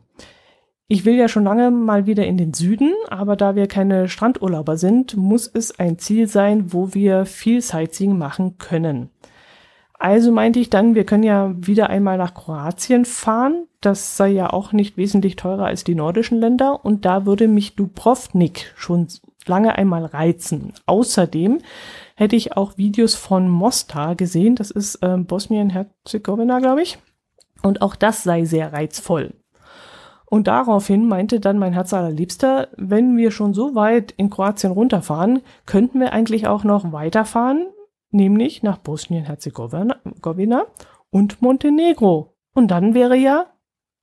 Ich 0.88 1.06
will 1.06 1.14
ja 1.14 1.28
schon 1.28 1.44
lange 1.44 1.70
mal 1.70 2.06
wieder 2.06 2.26
in 2.26 2.36
den 2.36 2.52
Süden, 2.52 2.92
aber 3.08 3.34
da 3.34 3.54
wir 3.56 3.66
keine 3.66 4.08
Strandurlauber 4.08 4.76
sind, 4.76 5.16
muss 5.16 5.50
es 5.52 5.78
ein 5.78 5.98
Ziel 5.98 6.28
sein, 6.28 6.74
wo 6.74 6.92
wir 6.92 7.24
viel 7.24 7.62
Sightseeing 7.62 8.18
machen 8.18 8.58
können. 8.58 9.08
Also 10.02 10.32
meinte 10.32 10.58
ich 10.58 10.68
dann, 10.68 10.96
wir 10.96 11.06
können 11.06 11.22
ja 11.22 11.54
wieder 11.56 11.88
einmal 11.88 12.18
nach 12.18 12.34
Kroatien 12.34 13.04
fahren. 13.04 13.68
Das 13.80 14.16
sei 14.16 14.30
ja 14.30 14.52
auch 14.52 14.72
nicht 14.72 14.96
wesentlich 14.96 15.36
teurer 15.36 15.66
als 15.66 15.84
die 15.84 15.94
nordischen 15.94 16.40
Länder 16.40 16.84
und 16.84 17.04
da 17.04 17.24
würde 17.24 17.46
mich 17.46 17.76
Dubrovnik 17.76 18.72
schon 18.74 19.06
lange 19.46 19.78
einmal 19.78 20.04
reizen. 20.04 20.72
Außerdem 20.86 21.58
hätte 22.16 22.34
ich 22.34 22.56
auch 22.56 22.76
Videos 22.76 23.14
von 23.14 23.48
Mostar 23.48 24.16
gesehen. 24.16 24.56
Das 24.56 24.72
ist 24.72 24.96
äh, 25.04 25.18
Bosnien-Herzegowina, 25.18 26.58
glaube 26.58 26.82
ich. 26.82 26.98
Und 27.62 27.80
auch 27.80 27.94
das 27.94 28.24
sei 28.24 28.44
sehr 28.44 28.72
reizvoll. 28.72 29.34
Und 30.24 30.48
daraufhin 30.48 31.06
meinte 31.06 31.38
dann 31.38 31.60
mein 31.60 31.74
Herz 31.74 31.94
allerliebster, 31.94 32.70
wenn 32.76 33.16
wir 33.16 33.30
schon 33.30 33.54
so 33.54 33.76
weit 33.76 34.10
in 34.16 34.30
Kroatien 34.30 34.72
runterfahren, 34.72 35.42
könnten 35.64 36.00
wir 36.00 36.12
eigentlich 36.12 36.48
auch 36.48 36.64
noch 36.64 36.90
weiterfahren 36.90 37.68
nämlich 38.12 38.62
nach 38.62 38.78
Bosnien-Herzegowina 38.78 40.66
und 41.10 41.42
Montenegro. 41.42 42.36
Und 42.54 42.68
dann 42.68 42.94
wäre 42.94 43.16
ja, 43.16 43.52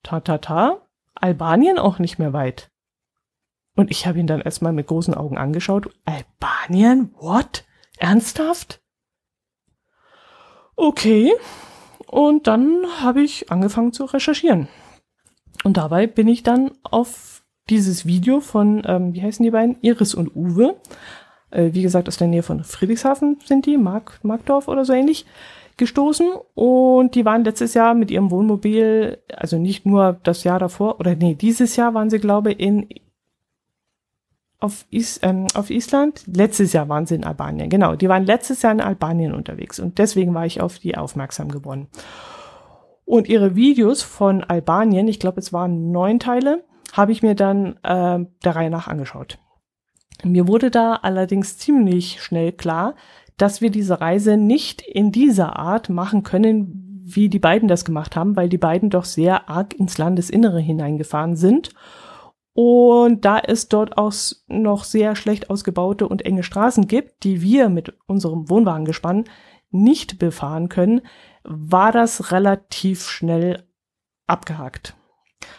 ta 0.03 0.19
ta 0.19 0.37
ta, 0.37 0.87
Albanien 1.15 1.77
auch 1.77 1.99
nicht 1.99 2.19
mehr 2.19 2.33
weit. 2.33 2.71
Und 3.75 3.91
ich 3.91 4.07
habe 4.07 4.19
ihn 4.19 4.27
dann 4.27 4.41
erstmal 4.41 4.73
mit 4.73 4.87
großen 4.87 5.13
Augen 5.13 5.37
angeschaut. 5.37 5.89
Albanien? 6.05 7.13
What? 7.17 7.65
Ernsthaft? 7.97 8.81
Okay. 10.75 11.33
Und 12.07 12.47
dann 12.47 12.85
habe 13.01 13.21
ich 13.21 13.51
angefangen 13.51 13.93
zu 13.93 14.05
recherchieren. 14.05 14.67
Und 15.63 15.77
dabei 15.77 16.07
bin 16.07 16.27
ich 16.27 16.43
dann 16.43 16.71
auf 16.83 17.43
dieses 17.69 18.05
Video 18.05 18.39
von, 18.39 18.81
ähm, 18.85 19.13
wie 19.13 19.21
heißen 19.21 19.43
die 19.43 19.51
beiden? 19.51 19.77
Iris 19.81 20.15
und 20.15 20.35
Uwe 20.35 20.75
äh, 21.51 21.69
wie 21.73 21.81
gesagt, 21.81 22.07
aus 22.07 22.17
der 22.17 22.27
Nähe 22.27 22.43
von 22.43 22.63
Friedrichshafen 22.63 23.37
sind 23.45 23.65
die, 23.65 23.77
Mark, 23.77 24.19
Markdorf 24.23 24.67
oder 24.67 24.85
so 24.85 24.93
ähnlich, 24.93 25.25
gestoßen. 25.77 26.31
Und 26.55 27.15
die 27.15 27.25
waren 27.25 27.43
letztes 27.43 27.73
Jahr 27.73 27.93
mit 27.95 28.11
ihrem 28.11 28.29
Wohnmobil, 28.31 29.17
also 29.35 29.57
nicht 29.57 29.85
nur 29.85 30.19
das 30.23 30.43
Jahr 30.43 30.59
davor, 30.59 30.99
oder 30.99 31.15
nee, 31.15 31.33
dieses 31.33 31.75
Jahr 31.75 31.93
waren 31.93 32.09
sie, 32.09 32.19
glaube 32.19 32.51
in 32.51 32.87
auf, 34.59 34.85
Is, 34.91 35.19
ähm, 35.23 35.47
auf 35.53 35.69
Island. 35.69 36.23
Letztes 36.27 36.73
Jahr 36.73 36.89
waren 36.89 37.05
sie 37.05 37.15
in 37.15 37.23
Albanien. 37.23 37.69
Genau, 37.69 37.95
die 37.95 38.09
waren 38.09 38.25
letztes 38.25 38.61
Jahr 38.61 38.73
in 38.73 38.81
Albanien 38.81 39.33
unterwegs. 39.33 39.79
Und 39.79 39.97
deswegen 39.97 40.33
war 40.33 40.45
ich 40.45 40.61
auf 40.61 40.79
die 40.79 40.97
aufmerksam 40.97 41.49
geworden. 41.49 41.87
Und 43.05 43.27
ihre 43.27 43.55
Videos 43.55 44.03
von 44.03 44.43
Albanien, 44.43 45.07
ich 45.07 45.19
glaube, 45.19 45.39
es 45.39 45.53
waren 45.53 45.91
neun 45.91 46.19
Teile, 46.19 46.63
habe 46.93 47.11
ich 47.11 47.23
mir 47.23 47.35
dann 47.35 47.77
äh, 47.83 48.25
der 48.43 48.55
Reihe 48.55 48.69
nach 48.69 48.87
angeschaut. 48.87 49.39
Mir 50.23 50.47
wurde 50.47 50.69
da 50.69 50.95
allerdings 50.95 51.57
ziemlich 51.57 52.21
schnell 52.21 52.51
klar, 52.51 52.95
dass 53.37 53.61
wir 53.61 53.71
diese 53.71 54.01
Reise 54.01 54.37
nicht 54.37 54.81
in 54.81 55.11
dieser 55.11 55.57
Art 55.57 55.89
machen 55.89 56.23
können, 56.23 57.03
wie 57.05 57.29
die 57.29 57.39
beiden 57.39 57.67
das 57.67 57.85
gemacht 57.85 58.15
haben, 58.15 58.35
weil 58.35 58.49
die 58.49 58.57
beiden 58.57 58.89
doch 58.89 59.05
sehr 59.05 59.49
arg 59.49 59.73
ins 59.73 59.97
Landesinnere 59.97 60.59
hineingefahren 60.59 61.35
sind. 61.35 61.69
Und 62.53 63.23
da 63.23 63.39
es 63.39 63.69
dort 63.69 63.97
auch 63.97 64.13
noch 64.47 64.83
sehr 64.83 65.15
schlecht 65.15 65.49
ausgebaute 65.49 66.07
und 66.07 66.25
enge 66.25 66.43
Straßen 66.43 66.87
gibt, 66.87 67.23
die 67.23 67.41
wir 67.41 67.69
mit 67.69 67.93
unserem 68.05 68.49
Wohnwagengespann 68.49 69.23
nicht 69.71 70.19
befahren 70.19 70.67
können, 70.67 71.01
war 71.43 71.91
das 71.91 72.31
relativ 72.31 73.07
schnell 73.07 73.63
abgehakt. 74.27 74.95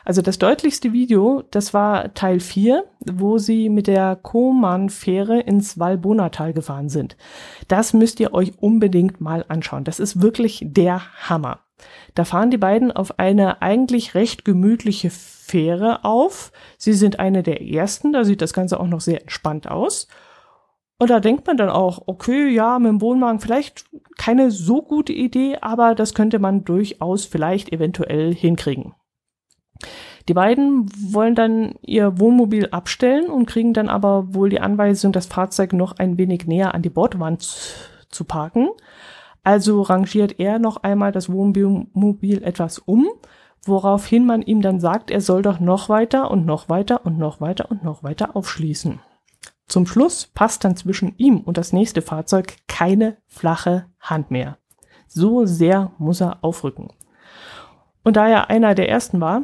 Also 0.05 0.23
das 0.23 0.38
deutlichste 0.38 0.93
Video, 0.93 1.43
das 1.51 1.75
war 1.75 2.14
Teil 2.14 2.40
4, 2.40 2.85
wo 3.12 3.38
sie 3.38 3.69
mit 3.69 3.87
der 3.87 4.16
Koman-Fähre 4.16 5.40
ins 5.40 5.79
Valbonatal 5.79 6.53
gefahren 6.53 6.88
sind. 6.88 7.16
Das 7.69 7.93
müsst 7.93 8.21
ihr 8.21 8.33
euch 8.33 8.53
unbedingt 8.61 9.21
mal 9.21 9.45
anschauen. 9.49 9.85
Das 9.85 10.01
ist 10.01 10.23
wirklich 10.23 10.62
der 10.66 11.03
Hammer. 11.29 11.61
Da 12.14 12.25
fahren 12.25 12.51
die 12.51 12.59
beiden 12.59 12.93
auf 12.93 13.19
eine 13.19 13.62
eigentlich 13.62 14.14
recht 14.14 14.45
gemütliche 14.45 15.11
Fähre 15.11 16.05
auf. 16.05 16.53
Sie 16.77 16.93
sind 16.93 17.19
eine 17.19 17.43
der 17.43 17.62
ersten, 17.62 18.12
da 18.12 18.25
sieht 18.25 18.43
das 18.43 18.53
Ganze 18.53 18.81
auch 18.81 18.87
noch 18.87 19.01
sehr 19.01 19.23
entspannt 19.23 19.69
aus. 19.69 20.09
Und 20.99 21.09
da 21.09 21.19
denkt 21.19 21.47
man 21.47 21.57
dann 21.57 21.71
auch, 21.71 22.03
okay, 22.07 22.49
ja, 22.49 22.79
mit 22.79 22.90
dem 22.90 23.01
Wohnwagen 23.01 23.40
vielleicht 23.40 23.87
keine 24.19 24.51
so 24.51 24.83
gute 24.83 25.14
Idee, 25.14 25.57
aber 25.62 25.95
das 25.95 26.12
könnte 26.12 26.38
man 26.38 26.64
durchaus 26.64 27.25
vielleicht 27.25 27.73
eventuell 27.73 28.35
hinkriegen. 28.35 28.95
Die 30.29 30.35
beiden 30.35 30.87
wollen 31.12 31.35
dann 31.35 31.75
ihr 31.83 32.21
Wohnmobil 32.21 32.69
abstellen 32.71 33.31
und 33.31 33.47
kriegen 33.47 33.73
dann 33.73 33.88
aber 33.88 34.35
wohl 34.35 34.51
die 34.51 34.61
Anweisung, 34.61 35.12
das 35.12 35.27
Fahrzeug 35.27 35.73
noch 35.73 35.99
ein 35.99 36.19
wenig 36.19 36.47
näher 36.47 36.75
an 36.75 36.83
die 36.83 36.90
Bordwand 36.90 37.43
zu 38.09 38.25
parken. 38.25 38.69
Also 39.43 39.83
rangiert 39.83 40.38
er 40.38 40.59
noch 40.59 40.83
einmal 40.83 41.12
das 41.12 41.33
Wohnmobil 41.33 42.43
etwas 42.43 42.79
um, 42.79 43.09
woraufhin 43.64 44.27
man 44.27 44.43
ihm 44.43 44.61
dann 44.61 44.81
sagt, 44.81 45.11
er 45.11 45.21
soll 45.21 45.43
doch 45.43 45.61
noch 45.61 45.88
weiter 45.88 46.31
und 46.31 46.47
noch 46.47 46.69
weiter 46.69 47.05
und 47.07 47.19
noch 47.19 47.40
weiter 47.40 47.71
und 47.71 47.83
noch 47.83 48.03
weiter 48.03 48.37
aufschließen. 48.37 49.01
Zum 49.66 49.87
Schluss 49.87 50.27
passt 50.27 50.64
dann 50.64 50.77
zwischen 50.77 51.14
ihm 51.16 51.40
und 51.40 51.57
das 51.57 51.73
nächste 51.73 52.03
Fahrzeug 52.03 52.57
keine 52.66 53.16
flache 53.27 53.87
Hand 54.01 54.31
mehr. 54.31 54.59
So 55.07 55.47
sehr 55.47 55.93
muss 55.99 56.21
er 56.21 56.38
aufrücken. 56.43 56.88
Und 58.03 58.16
da 58.16 58.29
er 58.29 58.51
einer 58.51 58.75
der 58.75 58.88
ersten 58.88 59.21
war, 59.21 59.43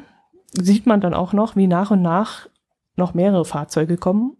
sieht 0.60 0.86
man 0.86 1.00
dann 1.00 1.14
auch 1.14 1.32
noch, 1.32 1.56
wie 1.56 1.66
nach 1.66 1.90
und 1.90 2.02
nach 2.02 2.48
noch 2.96 3.14
mehrere 3.14 3.44
Fahrzeuge 3.44 3.96
kommen. 3.96 4.36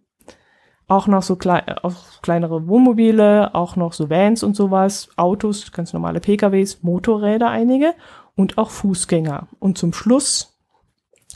Auch 0.89 1.09
noch 1.09 1.23
so 1.23 1.37
klei 1.37 1.65
auch 1.83 2.23
kleinere 2.23 2.69
Wohnmobile, 2.69 3.55
auch 3.55 3.77
noch 3.77 3.93
so 3.93 4.09
Vans 4.09 4.43
und 4.43 4.55
sowas, 4.55 5.09
Autos, 5.17 5.73
ganz 5.73 5.93
normale 5.93 6.21
PKWs, 6.21 6.83
Motorräder 6.83 7.51
einige 7.51 7.95
und 8.37 8.57
auch 8.57 8.71
Fußgänger. 8.71 9.49
Und 9.59 9.79
zum 9.79 9.93
Schluss, 9.93 10.57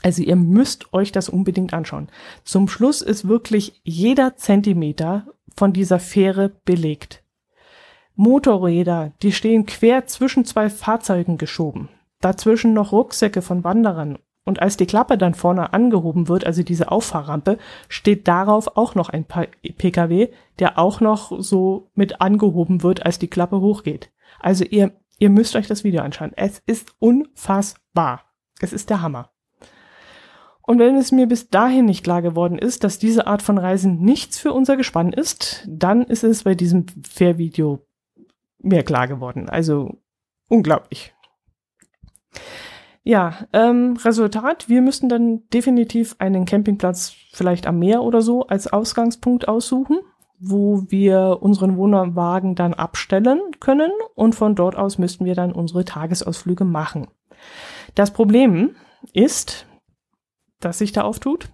also 0.03 0.23
ihr 0.23 0.37
müsst 0.37 0.93
euch 0.93 1.11
das 1.11 1.27
unbedingt 1.27 1.73
anschauen. 1.73 2.07
Zum 2.45 2.69
Schluss 2.69 3.01
ist 3.01 3.27
wirklich 3.27 3.81
jeder 3.83 4.37
Zentimeter 4.37 5.27
von 5.57 5.73
dieser 5.73 5.99
Fähre 5.99 6.49
belegt. 6.63 7.23
Motorräder, 8.15 9.11
die 9.21 9.33
stehen 9.33 9.65
quer 9.65 10.05
zwischen 10.05 10.45
zwei 10.45 10.69
Fahrzeugen 10.69 11.37
geschoben. 11.37 11.89
Dazwischen 12.21 12.73
noch 12.73 12.93
Rucksäcke 12.93 13.41
von 13.41 13.63
Wanderern 13.63 14.17
und 14.43 14.61
als 14.61 14.77
die 14.77 14.87
Klappe 14.87 15.17
dann 15.17 15.33
vorne 15.33 15.73
angehoben 15.73 16.27
wird, 16.27 16.45
also 16.45 16.63
diese 16.63 16.91
Auffahrrampe, 16.91 17.57
steht 17.89 18.27
darauf 18.27 18.75
auch 18.75 18.95
noch 18.95 19.09
ein 19.09 19.25
PKW, 19.25 20.29
der 20.59 20.79
auch 20.79 20.99
noch 20.99 21.31
so 21.41 21.89
mit 21.93 22.21
angehoben 22.21 22.81
wird, 22.81 23.05
als 23.05 23.19
die 23.19 23.27
Klappe 23.27 23.61
hochgeht. 23.61 24.11
Also 24.39 24.63
ihr, 24.63 24.93
ihr 25.19 25.29
müsst 25.29 25.55
euch 25.55 25.67
das 25.67 25.83
Video 25.83 26.01
anschauen. 26.01 26.31
Es 26.35 26.61
ist 26.65 26.95
unfassbar. 26.99 28.23
Es 28.59 28.73
ist 28.73 28.89
der 28.89 29.01
Hammer. 29.01 29.29
Und 30.63 30.79
wenn 30.79 30.95
es 30.95 31.11
mir 31.11 31.27
bis 31.27 31.49
dahin 31.49 31.85
nicht 31.85 32.03
klar 32.03 32.21
geworden 32.21 32.57
ist, 32.57 32.83
dass 32.83 32.99
diese 32.99 33.27
Art 33.27 33.41
von 33.41 33.57
Reisen 33.57 34.01
nichts 34.01 34.39
für 34.39 34.53
unser 34.53 34.77
Gespann 34.77 35.11
ist, 35.11 35.65
dann 35.67 36.03
ist 36.03 36.23
es 36.23 36.43
bei 36.43 36.55
diesem 36.55 36.85
Fair-Video 37.07 37.85
mir 38.59 38.83
klar 38.83 39.07
geworden. 39.07 39.49
Also 39.49 39.97
unglaublich. 40.47 41.13
Ja, 43.03 43.47
ähm, 43.51 43.97
Resultat, 44.03 44.69
wir 44.69 44.81
müssten 44.81 45.09
dann 45.09 45.47
definitiv 45.49 46.15
einen 46.19 46.45
Campingplatz 46.45 47.15
vielleicht 47.31 47.65
am 47.65 47.79
Meer 47.79 48.03
oder 48.03 48.21
so 48.21 48.45
als 48.45 48.71
Ausgangspunkt 48.71 49.47
aussuchen, 49.47 49.99
wo 50.39 50.83
wir 50.89 51.39
unseren 51.41 51.77
Wohnwagen 51.77 52.53
dann 52.55 52.75
abstellen 52.75 53.39
können 53.59 53.91
und 54.13 54.35
von 54.35 54.55
dort 54.55 54.75
aus 54.75 54.99
müssten 54.99 55.25
wir 55.25 55.33
dann 55.33 55.51
unsere 55.51 55.83
Tagesausflüge 55.83 56.63
machen. 56.63 57.07
Das 57.95 58.11
Problem 58.11 58.75
ist, 59.13 59.65
das 60.59 60.77
sich 60.77 60.91
da 60.91 61.01
auftut, 61.01 61.49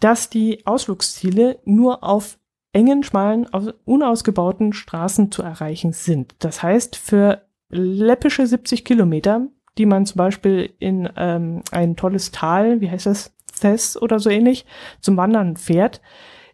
dass 0.00 0.30
die 0.30 0.66
Ausflugsziele 0.66 1.60
nur 1.64 2.02
auf 2.02 2.38
engen, 2.72 3.02
schmalen, 3.02 3.46
unausgebauten 3.84 4.72
Straßen 4.72 5.30
zu 5.30 5.42
erreichen 5.42 5.92
sind. 5.92 6.34
Das 6.40 6.62
heißt, 6.62 6.96
für 6.96 7.42
läppische 7.68 8.46
70 8.46 8.84
Kilometer, 8.84 9.48
die 9.80 9.86
man 9.86 10.04
zum 10.04 10.18
Beispiel 10.18 10.74
in 10.78 11.08
ähm, 11.16 11.62
ein 11.70 11.96
tolles 11.96 12.32
Tal, 12.32 12.82
wie 12.82 12.90
heißt 12.90 13.06
das, 13.06 13.34
Thess 13.58 14.00
oder 14.00 14.20
so 14.20 14.28
ähnlich, 14.28 14.66
zum 15.00 15.16
Wandern 15.16 15.56
fährt, 15.56 16.02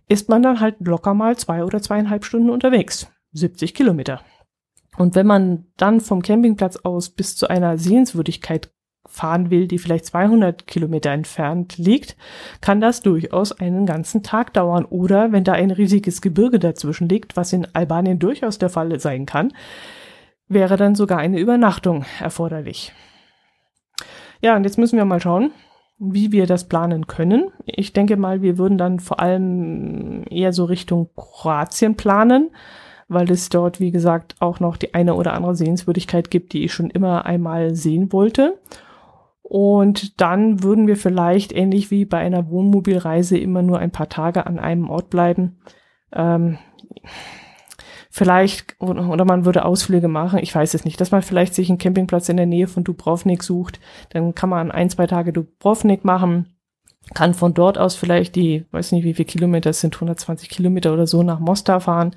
ist 0.08 0.28
man 0.28 0.44
dann 0.44 0.60
halt 0.60 0.76
locker 0.78 1.12
mal 1.12 1.36
zwei 1.36 1.64
oder 1.64 1.82
zweieinhalb 1.82 2.24
Stunden 2.24 2.50
unterwegs. 2.50 3.10
70 3.32 3.74
Kilometer. 3.74 4.20
Und 4.96 5.16
wenn 5.16 5.26
man 5.26 5.66
dann 5.76 6.00
vom 6.00 6.22
Campingplatz 6.22 6.76
aus 6.76 7.10
bis 7.10 7.34
zu 7.34 7.48
einer 7.50 7.78
Sehenswürdigkeit 7.78 8.70
fahren 9.04 9.50
will, 9.50 9.66
die 9.66 9.78
vielleicht 9.78 10.06
200 10.06 10.68
Kilometer 10.68 11.10
entfernt 11.10 11.78
liegt, 11.78 12.16
kann 12.60 12.80
das 12.80 13.00
durchaus 13.00 13.50
einen 13.50 13.86
ganzen 13.86 14.22
Tag 14.22 14.52
dauern. 14.52 14.84
Oder 14.84 15.32
wenn 15.32 15.42
da 15.42 15.54
ein 15.54 15.72
riesiges 15.72 16.22
Gebirge 16.22 16.60
dazwischen 16.60 17.08
liegt, 17.08 17.36
was 17.36 17.52
in 17.52 17.66
Albanien 17.74 18.20
durchaus 18.20 18.58
der 18.58 18.70
Fall 18.70 19.00
sein 19.00 19.26
kann, 19.26 19.52
wäre 20.46 20.76
dann 20.76 20.94
sogar 20.94 21.18
eine 21.18 21.40
Übernachtung 21.40 22.04
erforderlich. 22.20 22.92
Ja, 24.46 24.54
und 24.54 24.62
jetzt 24.62 24.78
müssen 24.78 24.96
wir 24.96 25.04
mal 25.04 25.20
schauen, 25.20 25.50
wie 25.98 26.30
wir 26.30 26.46
das 26.46 26.68
planen 26.68 27.08
können. 27.08 27.50
Ich 27.64 27.92
denke 27.92 28.16
mal, 28.16 28.42
wir 28.42 28.58
würden 28.58 28.78
dann 28.78 29.00
vor 29.00 29.18
allem 29.18 30.22
eher 30.30 30.52
so 30.52 30.66
Richtung 30.66 31.10
Kroatien 31.16 31.96
planen, 31.96 32.52
weil 33.08 33.28
es 33.28 33.48
dort, 33.48 33.80
wie 33.80 33.90
gesagt, 33.90 34.36
auch 34.38 34.60
noch 34.60 34.76
die 34.76 34.94
eine 34.94 35.16
oder 35.16 35.32
andere 35.32 35.56
Sehenswürdigkeit 35.56 36.30
gibt, 36.30 36.52
die 36.52 36.62
ich 36.62 36.72
schon 36.72 36.90
immer 36.90 37.26
einmal 37.26 37.74
sehen 37.74 38.12
wollte. 38.12 38.56
Und 39.42 40.20
dann 40.20 40.62
würden 40.62 40.86
wir 40.86 40.96
vielleicht 40.96 41.52
ähnlich 41.52 41.90
wie 41.90 42.04
bei 42.04 42.18
einer 42.18 42.48
Wohnmobilreise 42.48 43.36
immer 43.36 43.62
nur 43.62 43.80
ein 43.80 43.90
paar 43.90 44.08
Tage 44.08 44.46
an 44.46 44.60
einem 44.60 44.90
Ort 44.90 45.10
bleiben. 45.10 45.58
Ähm, 46.12 46.58
vielleicht, 48.16 48.80
oder 48.80 49.26
man 49.26 49.44
würde 49.44 49.66
Ausflüge 49.66 50.08
machen, 50.08 50.38
ich 50.38 50.54
weiß 50.54 50.72
es 50.72 50.86
nicht, 50.86 50.98
dass 51.00 51.10
man 51.10 51.20
vielleicht 51.20 51.54
sich 51.54 51.68
einen 51.68 51.76
Campingplatz 51.76 52.30
in 52.30 52.38
der 52.38 52.46
Nähe 52.46 52.66
von 52.66 52.82
Dubrovnik 52.82 53.42
sucht, 53.42 53.78
dann 54.08 54.34
kann 54.34 54.48
man 54.48 54.70
ein, 54.70 54.88
zwei 54.88 55.06
Tage 55.06 55.34
Dubrovnik 55.34 56.02
machen, 56.02 56.56
kann 57.12 57.34
von 57.34 57.52
dort 57.52 57.76
aus 57.76 57.94
vielleicht 57.94 58.34
die, 58.34 58.64
weiß 58.70 58.92
nicht 58.92 59.04
wie 59.04 59.12
viele 59.12 59.26
Kilometer 59.26 59.70
es 59.70 59.80
sind, 59.80 59.94
120 59.94 60.48
Kilometer 60.48 60.94
oder 60.94 61.06
so 61.06 61.22
nach 61.22 61.40
Mostar 61.40 61.80
fahren 61.80 62.16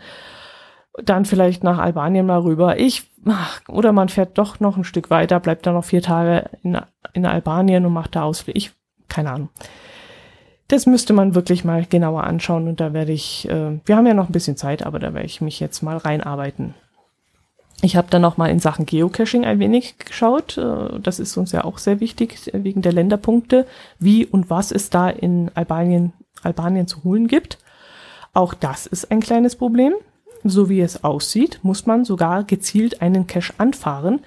dann 1.03 1.25
vielleicht 1.25 1.63
nach 1.63 1.77
Albanien 1.77 2.25
mal 2.25 2.39
rüber. 2.39 2.79
Ich, 2.79 3.09
oder 3.67 3.91
man 3.91 4.09
fährt 4.09 4.37
doch 4.37 4.59
noch 4.59 4.75
ein 4.75 4.83
Stück 4.83 5.09
weiter, 5.09 5.39
bleibt 5.39 5.65
dann 5.65 5.75
noch 5.75 5.85
vier 5.85 6.01
Tage 6.01 6.49
in, 6.63 6.77
in 7.13 7.25
Albanien 7.25 7.85
und 7.85 7.93
macht 7.93 8.15
da 8.15 8.23
Ausflug. 8.23 8.55
Ich, 8.55 8.71
keine 9.07 9.31
Ahnung. 9.31 9.49
Das 10.69 10.85
müsste 10.85 11.13
man 11.13 11.33
wirklich 11.33 11.65
mal 11.65 11.83
genauer 11.85 12.25
anschauen 12.25 12.67
und 12.67 12.79
da 12.79 12.93
werde 12.93 13.11
ich, 13.11 13.49
äh, 13.49 13.79
wir 13.85 13.97
haben 13.97 14.05
ja 14.05 14.13
noch 14.13 14.29
ein 14.29 14.33
bisschen 14.33 14.55
Zeit, 14.55 14.85
aber 14.85 14.99
da 14.99 15.15
werde 15.15 15.25
ich 15.25 15.41
mich 15.41 15.59
jetzt 15.59 15.81
mal 15.81 15.97
reinarbeiten. 15.97 16.75
Ich 17.81 17.95
habe 17.95 18.07
dann 18.11 18.21
noch 18.21 18.37
mal 18.37 18.51
in 18.51 18.59
Sachen 18.59 18.85
Geocaching 18.85 19.45
ein 19.45 19.57
wenig 19.57 19.97
geschaut. 19.97 20.59
Äh, 20.59 20.99
das 21.01 21.19
ist 21.19 21.35
uns 21.37 21.51
ja 21.53 21.63
auch 21.63 21.79
sehr 21.79 21.99
wichtig 21.99 22.51
wegen 22.53 22.83
der 22.83 22.93
Länderpunkte, 22.93 23.65
wie 23.97 24.27
und 24.27 24.51
was 24.51 24.71
es 24.71 24.91
da 24.91 25.09
in 25.09 25.49
Albanien, 25.55 26.13
Albanien 26.43 26.85
zu 26.85 27.03
holen 27.03 27.27
gibt. 27.27 27.57
Auch 28.33 28.53
das 28.53 28.85
ist 28.85 29.09
ein 29.09 29.21
kleines 29.21 29.55
Problem. 29.55 29.93
So 30.43 30.69
wie 30.69 30.81
es 30.81 31.03
aussieht, 31.03 31.59
muss 31.63 31.87
man 31.87 32.05
sogar 32.05 32.43
gezielt 32.43 33.01
einen 33.01 33.25
Cache 33.25 33.53
anfahren, 33.57 34.19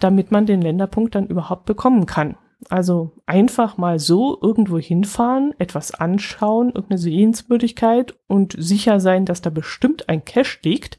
damit 0.00 0.32
man 0.32 0.46
den 0.46 0.62
Länderpunkt 0.62 1.14
dann 1.14 1.26
überhaupt 1.26 1.66
bekommen 1.66 2.06
kann. 2.06 2.36
Also 2.68 3.12
einfach 3.26 3.76
mal 3.76 3.98
so 3.98 4.38
irgendwo 4.40 4.78
hinfahren, 4.78 5.54
etwas 5.58 5.92
anschauen, 5.94 6.68
irgendeine 6.68 6.98
Sehenswürdigkeit 6.98 8.14
und 8.28 8.54
sicher 8.58 9.00
sein, 9.00 9.24
dass 9.24 9.42
da 9.42 9.50
bestimmt 9.50 10.08
ein 10.08 10.24
Cache 10.24 10.58
liegt, 10.62 10.98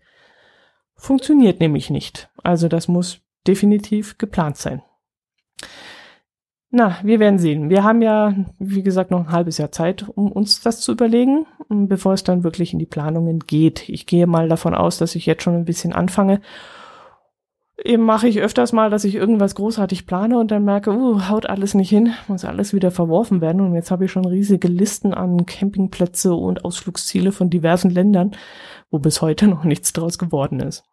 funktioniert 0.95 1.59
nämlich 1.59 1.89
nicht. 1.89 2.29
Also 2.43 2.67
das 2.67 2.87
muss 2.87 3.21
definitiv 3.47 4.17
geplant 4.17 4.57
sein. 4.57 4.81
Na, 6.75 6.97
wir 7.03 7.19
werden 7.19 7.37
sehen. 7.37 7.69
Wir 7.69 7.83
haben 7.83 8.01
ja, 8.01 8.33
wie 8.57 8.81
gesagt, 8.81 9.11
noch 9.11 9.19
ein 9.19 9.31
halbes 9.31 9.59
Jahr 9.59 9.71
Zeit, 9.71 10.09
um 10.15 10.31
uns 10.31 10.61
das 10.61 10.81
zu 10.81 10.93
überlegen, 10.93 11.45
bevor 11.69 12.13
es 12.13 12.23
dann 12.23 12.43
wirklich 12.43 12.73
in 12.73 12.79
die 12.79 12.87
Planungen 12.87 13.39
geht. 13.39 13.87
Ich 13.89 14.07
gehe 14.07 14.25
mal 14.25 14.49
davon 14.49 14.73
aus, 14.73 14.97
dass 14.97 15.13
ich 15.13 15.27
jetzt 15.27 15.43
schon 15.43 15.53
ein 15.55 15.65
bisschen 15.65 15.93
anfange. 15.93 16.41
Eben 17.83 18.03
mache 18.03 18.27
ich 18.27 18.39
öfters 18.39 18.71
mal, 18.71 18.91
dass 18.91 19.03
ich 19.03 19.15
irgendwas 19.15 19.55
großartig 19.55 20.05
plane 20.05 20.37
und 20.37 20.51
dann 20.51 20.63
merke, 20.63 20.91
uh, 20.91 21.27
haut 21.27 21.47
alles 21.47 21.73
nicht 21.73 21.89
hin, 21.89 22.13
muss 22.27 22.45
alles 22.45 22.73
wieder 22.73 22.91
verworfen 22.91 23.41
werden. 23.41 23.61
Und 23.61 23.73
jetzt 23.73 23.89
habe 23.89 24.05
ich 24.05 24.11
schon 24.11 24.25
riesige 24.25 24.67
Listen 24.67 25.13
an 25.13 25.45
Campingplätze 25.45 26.35
und 26.35 26.65
Ausflugsziele 26.65 27.31
von 27.31 27.49
diversen 27.49 27.89
Ländern, 27.89 28.35
wo 28.91 28.99
bis 28.99 29.21
heute 29.21 29.47
noch 29.47 29.63
nichts 29.63 29.91
draus 29.91 30.19
geworden 30.19 30.59
ist. 30.59 30.83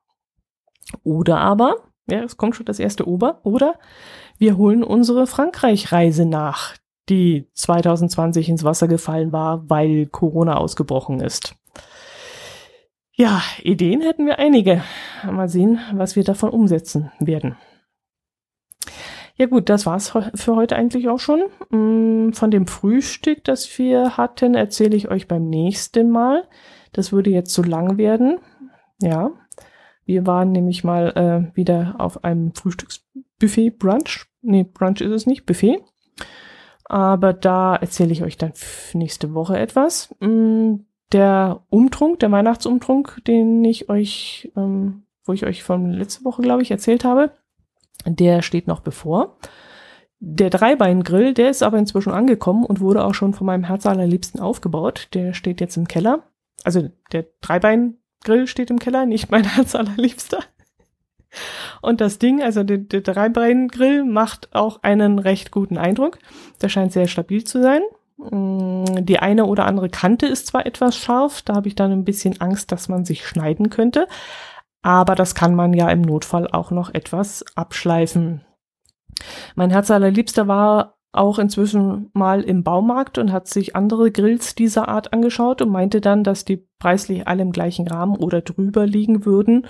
Oder 1.05 1.39
aber, 1.39 1.77
ja, 2.09 2.23
es 2.23 2.39
kommt 2.39 2.57
schon 2.57 2.67
das 2.67 2.79
erste 2.79 3.07
Ober, 3.07 3.41
oder 3.45 3.79
wir 4.39 4.57
holen 4.57 4.83
unsere 4.83 5.27
Frankreich-Reise 5.27 6.25
nach, 6.25 6.77
die 7.11 7.47
2020 7.55 8.49
ins 8.49 8.65
Wasser 8.65 8.89
gefallen 8.89 9.33
war, 9.33 9.69
weil 9.69 10.07
Corona 10.07 10.57
ausgebrochen 10.57 11.21
ist. 11.21 11.55
Ja, 13.21 13.43
Ideen 13.63 14.01
hätten 14.01 14.25
wir 14.25 14.39
einige. 14.39 14.83
Mal 15.31 15.47
sehen, 15.47 15.79
was 15.93 16.17
wir 16.17 16.25
davon 16.25 16.49
umsetzen 16.49 17.13
werden. 17.21 17.55
Ja 19.37 19.45
gut, 19.45 19.69
das 19.69 19.85
war's 19.85 20.15
für 20.35 20.57
heute 20.57 20.75
eigentlich 20.75 21.07
auch 21.11 21.19
schon. 21.19 21.43
Mm, 21.69 22.33
von 22.33 22.51
dem 22.51 22.67
Frühstück, 22.67 23.45
das 23.45 23.79
wir 23.79 24.17
hatten, 24.17 24.55
erzähle 24.55 24.97
ich 24.97 25.11
euch 25.11 25.29
beim 25.29 25.51
nächsten 25.51 26.09
Mal. 26.09 26.49
Das 26.95 27.13
würde 27.13 27.29
jetzt 27.29 27.53
zu 27.53 27.63
lang 27.63 27.99
werden. 27.99 28.39
Ja, 29.03 29.33
wir 30.07 30.27
waren 30.27 30.53
nämlich 30.53 30.83
mal 30.83 31.11
äh, 31.53 31.55
wieder 31.55 31.97
auf 31.99 32.25
einem 32.25 32.55
Frühstücksbuffet, 32.55 33.73
Brunch. 33.79 34.29
Nee, 34.41 34.65
Brunch 34.65 35.03
ist 35.03 35.13
es 35.13 35.27
nicht, 35.27 35.45
Buffet. 35.45 35.85
Aber 36.87 37.35
da 37.35 37.77
erzähle 37.77 38.13
ich 38.13 38.23
euch 38.23 38.39
dann 38.39 38.55
nächste 38.95 39.35
Woche 39.35 39.59
etwas. 39.59 40.09
Der 41.13 41.63
Umtrunk, 41.71 42.21
der 42.21 42.31
Weihnachtsumtrunk, 42.31 43.23
den 43.27 43.65
ich 43.65 43.89
euch, 43.89 44.53
ähm, 44.57 45.03
wo 45.25 45.33
ich 45.33 45.45
euch 45.45 45.63
von 45.63 45.91
letzte 45.91 46.25
Woche, 46.25 46.43
glaube 46.43 46.63
ich, 46.63 46.71
erzählt 46.71 47.05
habe, 47.05 47.33
der 48.07 48.43
steht 48.43 48.67
noch 48.67 48.81
bevor. 48.81 49.37
Der 50.21 50.51
Dreibeingrill, 50.51 51.35
der 51.35 51.51
ist 51.51 51.63
aber 51.63 51.79
inzwischen 51.79 52.13
angekommen 52.13 52.65
und 52.65 52.81
wurde 52.81 53.05
auch 53.05 53.15
schon 53.15 53.33
von 53.33 53.47
meinem 53.47 53.65
Herz 53.65 53.87
allerliebsten 53.87 54.41
aufgebaut. 54.41 55.09
Der 55.15 55.33
steht 55.33 55.61
jetzt 55.61 55.77
im 55.77 55.89
Keller. 55.89 56.25
Also 56.63 56.91
der 57.13 57.27
Dreibeingrill 57.41 58.47
steht 58.47 58.71
im 58.71 58.79
Keller, 58.79 59.07
nicht 59.07 59.31
mein 59.31 59.45
Herz 59.55 59.75
allerliebster. 59.75 60.41
Und 61.81 62.01
das 62.01 62.19
Ding, 62.19 62.43
also 62.43 62.65
der, 62.65 62.79
der 62.79 63.01
Dreibeingrill, 63.01 64.05
macht 64.05 64.55
auch 64.55 64.83
einen 64.83 65.19
recht 65.19 65.51
guten 65.51 65.79
Eindruck. 65.79 66.19
Der 66.61 66.69
scheint 66.69 66.93
sehr 66.93 67.07
stabil 67.07 67.45
zu 67.45 67.63
sein. 67.63 67.83
Mm, 68.31 69.05
die 69.05 69.19
eine 69.19 69.47
oder 69.47 69.67
andere 69.67 69.89
Kante 69.89 70.27
ist 70.27 70.47
zwar 70.49 70.67
etwas 70.67 70.97
scharf, 70.97 71.43
da 71.43 71.55
habe 71.55 71.69
ich 71.69 71.75
dann 71.75 71.93
ein 71.93 72.05
bisschen 72.05 72.41
Angst, 72.41 72.73
dass 72.73 72.89
man 72.89 73.05
sich 73.05 73.27
schneiden 73.27 73.71
könnte. 73.71 74.07
Aber 74.83 75.15
das 75.15 75.35
kann 75.35 75.55
man 75.55 75.73
ja 75.73 75.89
im 75.91 76.03
Notfall 76.03 76.49
auch 76.51 76.71
noch 76.71 76.93
etwas 76.93 77.45
abschleifen. 77.55 78.43
Mein 79.55 79.71
Herz 79.71 79.91
allerliebster 79.91 80.49
war 80.49 80.97
auch 81.13 81.39
inzwischen 81.39 82.11
mal 82.13 82.43
im 82.43 82.63
Baumarkt 82.63 83.19
und 83.19 83.33
hat 83.33 83.49
sich 83.49 83.75
andere 83.75 84.11
Grills 84.11 84.55
dieser 84.55 84.89
Art 84.89 85.13
angeschaut 85.13 85.61
und 85.61 85.71
meinte 85.71 86.01
dann, 86.01 86.25
dass 86.25 86.45
die 86.45 86.69
preislich 86.79 87.27
alle 87.27 87.43
im 87.43 87.53
gleichen 87.53 87.89
Rahmen 87.89 88.17
oder 88.17 88.43
drüber 88.43 88.87
liegen 88.87 89.25
würden 89.25 89.67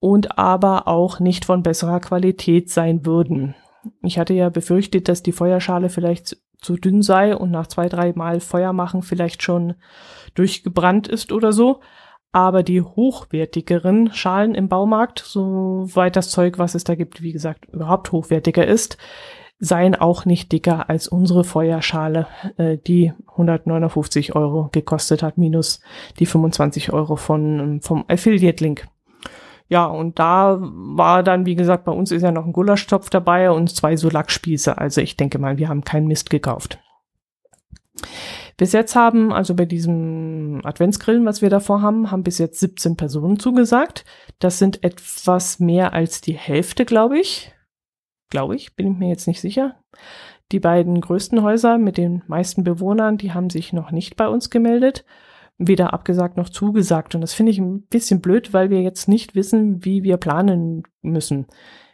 und 0.00 0.38
aber 0.38 0.88
auch 0.88 1.20
nicht 1.20 1.44
von 1.44 1.62
besserer 1.62 2.00
Qualität 2.00 2.70
sein 2.70 3.04
würden. 3.04 3.54
Ich 4.02 4.18
hatte 4.18 4.34
ja 4.34 4.48
befürchtet, 4.48 5.08
dass 5.08 5.22
die 5.22 5.32
Feuerschale 5.32 5.90
vielleicht 5.90 6.38
zu 6.60 6.76
dünn 6.76 7.02
sei 7.02 7.36
und 7.36 7.50
nach 7.50 7.66
zwei, 7.66 7.88
drei 7.88 8.12
Mal 8.14 8.40
Feuer 8.40 8.72
machen 8.72 9.02
vielleicht 9.02 9.42
schon 9.42 9.74
durchgebrannt 10.34 11.08
ist 11.08 11.32
oder 11.32 11.52
so. 11.52 11.80
Aber 12.32 12.62
die 12.62 12.80
hochwertigeren 12.80 14.12
Schalen 14.12 14.54
im 14.54 14.68
Baumarkt, 14.68 15.18
soweit 15.18 16.14
das 16.14 16.30
Zeug, 16.30 16.58
was 16.58 16.76
es 16.76 16.84
da 16.84 16.94
gibt, 16.94 17.22
wie 17.22 17.32
gesagt, 17.32 17.66
überhaupt 17.72 18.12
hochwertiger 18.12 18.66
ist, 18.66 18.98
seien 19.58 19.94
auch 19.94 20.24
nicht 20.24 20.52
dicker 20.52 20.88
als 20.88 21.06
unsere 21.06 21.44
Feuerschale, 21.44 22.26
äh, 22.56 22.78
die 22.78 23.12
159 23.26 24.34
Euro 24.34 24.70
gekostet 24.72 25.22
hat, 25.22 25.38
minus 25.38 25.80
die 26.18 26.26
25 26.26 26.92
Euro 26.92 27.16
von, 27.16 27.80
vom 27.82 28.04
Affiliate-Link. 28.08 28.88
Ja, 29.70 29.86
und 29.86 30.18
da 30.18 30.58
war 30.60 31.22
dann, 31.22 31.46
wie 31.46 31.54
gesagt, 31.54 31.84
bei 31.84 31.92
uns 31.92 32.10
ist 32.10 32.22
ja 32.22 32.32
noch 32.32 32.44
ein 32.44 32.52
Gulaschtopf 32.52 33.08
dabei 33.08 33.52
und 33.52 33.70
zwei 33.70 33.96
so 33.96 34.10
Lackspieße. 34.10 34.76
Also 34.76 35.00
ich 35.00 35.16
denke 35.16 35.38
mal, 35.38 35.58
wir 35.58 35.68
haben 35.68 35.84
keinen 35.84 36.08
Mist 36.08 36.28
gekauft. 36.28 36.80
Bis 38.56 38.72
jetzt 38.72 38.96
haben, 38.96 39.32
also 39.32 39.54
bei 39.54 39.66
diesem 39.66 40.60
Adventsgrillen, 40.64 41.24
was 41.24 41.40
wir 41.40 41.50
davor 41.50 41.82
haben, 41.82 42.10
haben 42.10 42.24
bis 42.24 42.38
jetzt 42.38 42.58
17 42.58 42.96
Personen 42.96 43.38
zugesagt. 43.38 44.04
Das 44.40 44.58
sind 44.58 44.82
etwas 44.82 45.60
mehr 45.60 45.92
als 45.92 46.20
die 46.20 46.32
Hälfte, 46.32 46.84
glaube 46.84 47.20
ich. 47.20 47.52
Glaube 48.28 48.56
ich, 48.56 48.74
bin 48.74 48.92
ich 48.92 48.98
mir 48.98 49.08
jetzt 49.08 49.28
nicht 49.28 49.40
sicher. 49.40 49.76
Die 50.50 50.60
beiden 50.60 51.00
größten 51.00 51.44
Häuser 51.44 51.78
mit 51.78 51.96
den 51.96 52.24
meisten 52.26 52.64
Bewohnern, 52.64 53.18
die 53.18 53.32
haben 53.32 53.50
sich 53.50 53.72
noch 53.72 53.92
nicht 53.92 54.16
bei 54.16 54.26
uns 54.26 54.50
gemeldet 54.50 55.04
weder 55.60 55.92
abgesagt 55.92 56.36
noch 56.36 56.48
zugesagt. 56.48 57.14
Und 57.14 57.20
das 57.20 57.34
finde 57.34 57.52
ich 57.52 57.58
ein 57.58 57.82
bisschen 57.82 58.20
blöd, 58.20 58.52
weil 58.52 58.70
wir 58.70 58.80
jetzt 58.80 59.08
nicht 59.08 59.34
wissen, 59.34 59.84
wie 59.84 60.02
wir 60.02 60.16
planen 60.16 60.82
müssen. 61.02 61.46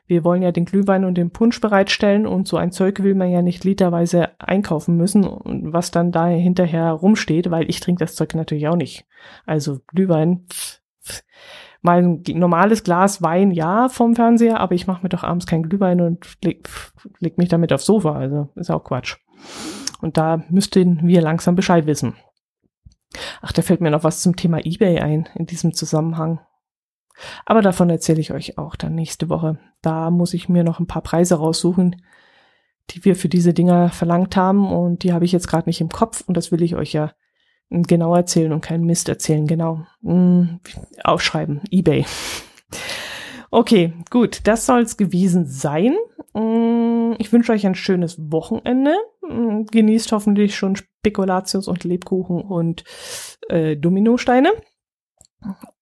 Wir 0.06 0.22
wollen 0.22 0.42
ja 0.42 0.52
den 0.52 0.66
Glühwein 0.66 1.04
und 1.04 1.18
den 1.18 1.32
Punsch 1.32 1.60
bereitstellen 1.60 2.26
und 2.26 2.46
so 2.46 2.56
ein 2.56 2.70
Zeug 2.70 3.02
will 3.02 3.16
man 3.16 3.28
ja 3.28 3.42
nicht 3.42 3.64
literweise 3.64 4.28
einkaufen 4.38 4.96
müssen, 4.96 5.24
was 5.72 5.90
dann 5.90 6.12
da 6.12 6.28
hinterher 6.28 6.92
rumsteht, 6.92 7.50
weil 7.50 7.68
ich 7.68 7.80
trinke 7.80 8.04
das 8.04 8.14
Zeug 8.14 8.36
natürlich 8.36 8.68
auch 8.68 8.76
nicht. 8.76 9.04
Also 9.46 9.80
Glühwein, 9.88 10.46
pff, 10.48 10.80
pff. 11.02 11.22
mal 11.82 12.20
normales 12.28 12.84
Glas 12.84 13.20
Wein, 13.20 13.50
ja, 13.50 13.88
vom 13.88 14.14
Fernseher, 14.14 14.60
aber 14.60 14.76
ich 14.76 14.86
mache 14.86 15.02
mir 15.02 15.08
doch 15.08 15.24
abends 15.24 15.46
kein 15.46 15.64
Glühwein 15.64 16.00
und 16.00 16.36
leg, 16.44 16.68
leg 17.18 17.36
mich 17.36 17.48
damit 17.48 17.72
aufs 17.72 17.86
Sofa. 17.86 18.12
Also 18.12 18.48
ist 18.54 18.70
auch 18.70 18.84
Quatsch. 18.84 19.16
Und 20.00 20.16
da 20.16 20.44
müssten 20.50 21.00
wir 21.02 21.20
langsam 21.20 21.56
Bescheid 21.56 21.86
wissen. 21.86 22.14
Ach, 23.40 23.52
da 23.52 23.62
fällt 23.62 23.80
mir 23.80 23.90
noch 23.90 24.04
was 24.04 24.20
zum 24.20 24.36
Thema 24.36 24.64
eBay 24.64 25.00
ein 25.00 25.28
in 25.34 25.46
diesem 25.46 25.74
Zusammenhang. 25.74 26.40
Aber 27.44 27.62
davon 27.62 27.88
erzähle 27.88 28.20
ich 28.20 28.32
euch 28.32 28.58
auch 28.58 28.76
dann 28.76 28.94
nächste 28.94 29.28
Woche. 29.28 29.58
Da 29.82 30.10
muss 30.10 30.34
ich 30.34 30.48
mir 30.48 30.64
noch 30.64 30.80
ein 30.80 30.86
paar 30.86 31.02
Preise 31.02 31.36
raussuchen, 31.36 32.02
die 32.90 33.04
wir 33.04 33.16
für 33.16 33.28
diese 33.28 33.54
Dinger 33.54 33.90
verlangt 33.90 34.36
haben 34.36 34.70
und 34.70 35.02
die 35.02 35.12
habe 35.12 35.24
ich 35.24 35.32
jetzt 35.32 35.48
gerade 35.48 35.68
nicht 35.68 35.80
im 35.80 35.88
Kopf 35.88 36.22
und 36.26 36.36
das 36.36 36.52
will 36.52 36.62
ich 36.62 36.76
euch 36.76 36.92
ja 36.92 37.12
genau 37.70 38.14
erzählen 38.14 38.52
und 38.52 38.60
keinen 38.60 38.84
Mist 38.84 39.08
erzählen, 39.08 39.46
genau. 39.46 39.86
Hm, 40.02 40.60
aufschreiben, 41.02 41.62
eBay. 41.70 42.04
Okay, 43.52 43.92
gut, 44.10 44.40
das 44.44 44.66
soll's 44.66 44.96
gewesen 44.96 45.46
sein. 45.46 45.94
Hm, 46.36 47.16
ich 47.18 47.32
wünsche 47.32 47.52
euch 47.52 47.66
ein 47.66 47.74
schönes 47.74 48.18
Wochenende. 48.30 48.94
Hm, 49.26 49.66
genießt 49.66 50.12
hoffentlich 50.12 50.54
schon 50.54 50.76
Spekulatius 50.76 51.66
und 51.66 51.84
Lebkuchen 51.84 52.42
und 52.42 52.84
äh, 53.48 53.76
Dominosteine. 53.76 54.52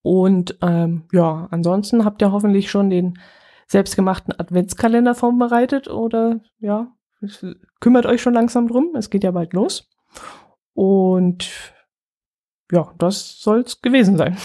Und 0.03 0.59
ähm, 0.63 1.09
ja, 1.13 1.49
ansonsten 1.51 2.05
habt 2.05 2.23
ihr 2.23 2.31
hoffentlich 2.31 2.71
schon 2.71 2.91
den 2.91 3.19
selbstgemachten 3.67 4.39
Adventskalender 4.39 5.15
vorbereitet 5.15 5.89
oder 5.89 6.41
ja, 6.59 6.93
kümmert 7.81 8.07
euch 8.07 8.21
schon 8.21 8.35
langsam 8.35 8.69
drum. 8.69 8.95
Es 8.95 9.11
geht 9.11 9.25
ja 9.25 9.31
bald 9.31 9.55
los. 9.55 9.89
Und 10.75 11.51
ja, 12.71 12.93
das 12.99 13.41
soll's 13.41 13.81
gewesen 13.81 14.17
sein. 14.17 14.37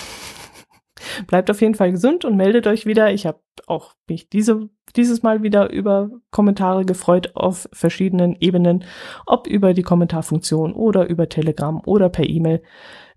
Bleibt 1.27 1.49
auf 1.49 1.61
jeden 1.61 1.75
Fall 1.75 1.91
gesund 1.91 2.25
und 2.25 2.35
meldet 2.35 2.67
euch 2.67 2.85
wieder. 2.85 3.11
Ich 3.11 3.25
habe 3.25 3.39
auch 3.67 3.93
mich 4.07 4.29
diese, 4.29 4.69
dieses 4.95 5.23
Mal 5.23 5.43
wieder 5.43 5.71
über 5.71 6.09
Kommentare 6.31 6.85
gefreut 6.85 7.31
auf 7.35 7.69
verschiedenen 7.73 8.35
Ebenen, 8.39 8.83
ob 9.25 9.47
über 9.47 9.73
die 9.73 9.83
Kommentarfunktion 9.83 10.73
oder 10.73 11.07
über 11.07 11.29
Telegram 11.29 11.81
oder 11.85 12.09
per 12.09 12.27
E-Mail. 12.27 12.61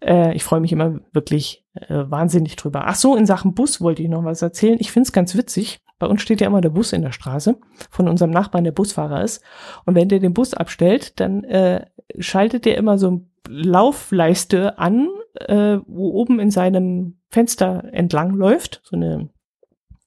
Äh, 0.00 0.34
ich 0.34 0.44
freue 0.44 0.60
mich 0.60 0.72
immer 0.72 1.00
wirklich 1.12 1.64
äh, 1.74 2.04
wahnsinnig 2.08 2.56
drüber. 2.56 2.82
Ach 2.86 2.94
so, 2.94 3.16
in 3.16 3.26
Sachen 3.26 3.54
Bus 3.54 3.80
wollte 3.80 4.02
ich 4.02 4.08
noch 4.08 4.24
was 4.24 4.42
erzählen. 4.42 4.76
Ich 4.80 4.92
finde 4.92 5.06
es 5.06 5.12
ganz 5.12 5.36
witzig. 5.36 5.80
Bei 5.98 6.06
uns 6.08 6.20
steht 6.22 6.40
ja 6.40 6.48
immer 6.48 6.60
der 6.60 6.70
Bus 6.70 6.92
in 6.92 7.02
der 7.02 7.12
Straße 7.12 7.56
von 7.90 8.08
unserem 8.08 8.32
Nachbarn, 8.32 8.64
der 8.64 8.72
Busfahrer 8.72 9.22
ist. 9.22 9.40
Und 9.84 9.94
wenn 9.94 10.08
der 10.08 10.18
den 10.18 10.34
Bus 10.34 10.52
abstellt, 10.52 11.20
dann 11.20 11.44
äh, 11.44 11.86
schaltet 12.18 12.64
der 12.64 12.76
immer 12.76 12.98
so 12.98 13.24
Laufleiste 13.52 14.78
an, 14.78 15.08
äh, 15.34 15.78
wo 15.86 16.10
oben 16.12 16.40
in 16.40 16.50
seinem 16.50 17.20
Fenster 17.28 17.84
entlang 17.92 18.34
läuft, 18.34 18.80
so 18.84 18.96
eine, 18.96 19.30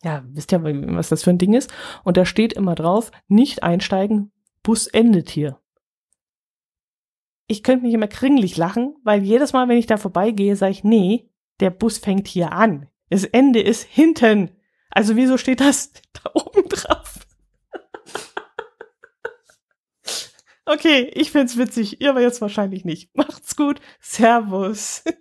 ja, 0.04 0.24
wisst 0.28 0.52
ihr, 0.52 0.64
was 0.64 1.10
das 1.10 1.24
für 1.24 1.30
ein 1.30 1.38
Ding 1.38 1.54
ist? 1.54 1.72
Und 2.04 2.18
da 2.18 2.26
steht 2.26 2.54
immer 2.54 2.76
drauf, 2.76 3.12
nicht 3.28 3.64
einsteigen, 3.64 4.32
Bus 4.64 4.88
endet 4.88 5.30
hier. 5.30 5.60
Ich 7.48 7.62
könnte 7.62 7.86
mich 7.86 7.94
immer 7.94 8.08
kringlich 8.08 8.58
lachen, 8.58 8.96
weil 9.04 9.22
jedes 9.24 9.54
Mal, 9.54 9.68
wenn 9.68 9.78
ich 9.78 9.86
da 9.86 9.98
vorbeigehe, 9.98 10.56
sage 10.56 10.72
ich, 10.72 10.84
nee, 10.84 11.30
der 11.60 11.70
Bus 11.70 12.00
fängt 12.00 12.28
hier 12.28 12.52
an. 12.52 12.88
Das 13.10 13.24
Ende 13.24 13.62
ist 13.62 13.84
hinten. 13.84 14.52
Also 14.90 15.16
wieso 15.16 15.38
steht 15.38 15.62
das 15.62 15.94
da 16.14 16.32
oben 16.34 16.68
drauf? 16.70 17.25
Okay, 20.65 21.12
ich 21.13 21.32
find's 21.32 21.58
witzig, 21.58 22.01
ihr 22.01 22.10
aber 22.10 22.21
jetzt 22.21 22.41
wahrscheinlich 22.41 22.86
nicht. 22.86 23.15
Macht's 23.15 23.56
gut. 23.56 23.80
Servus. 23.99 25.04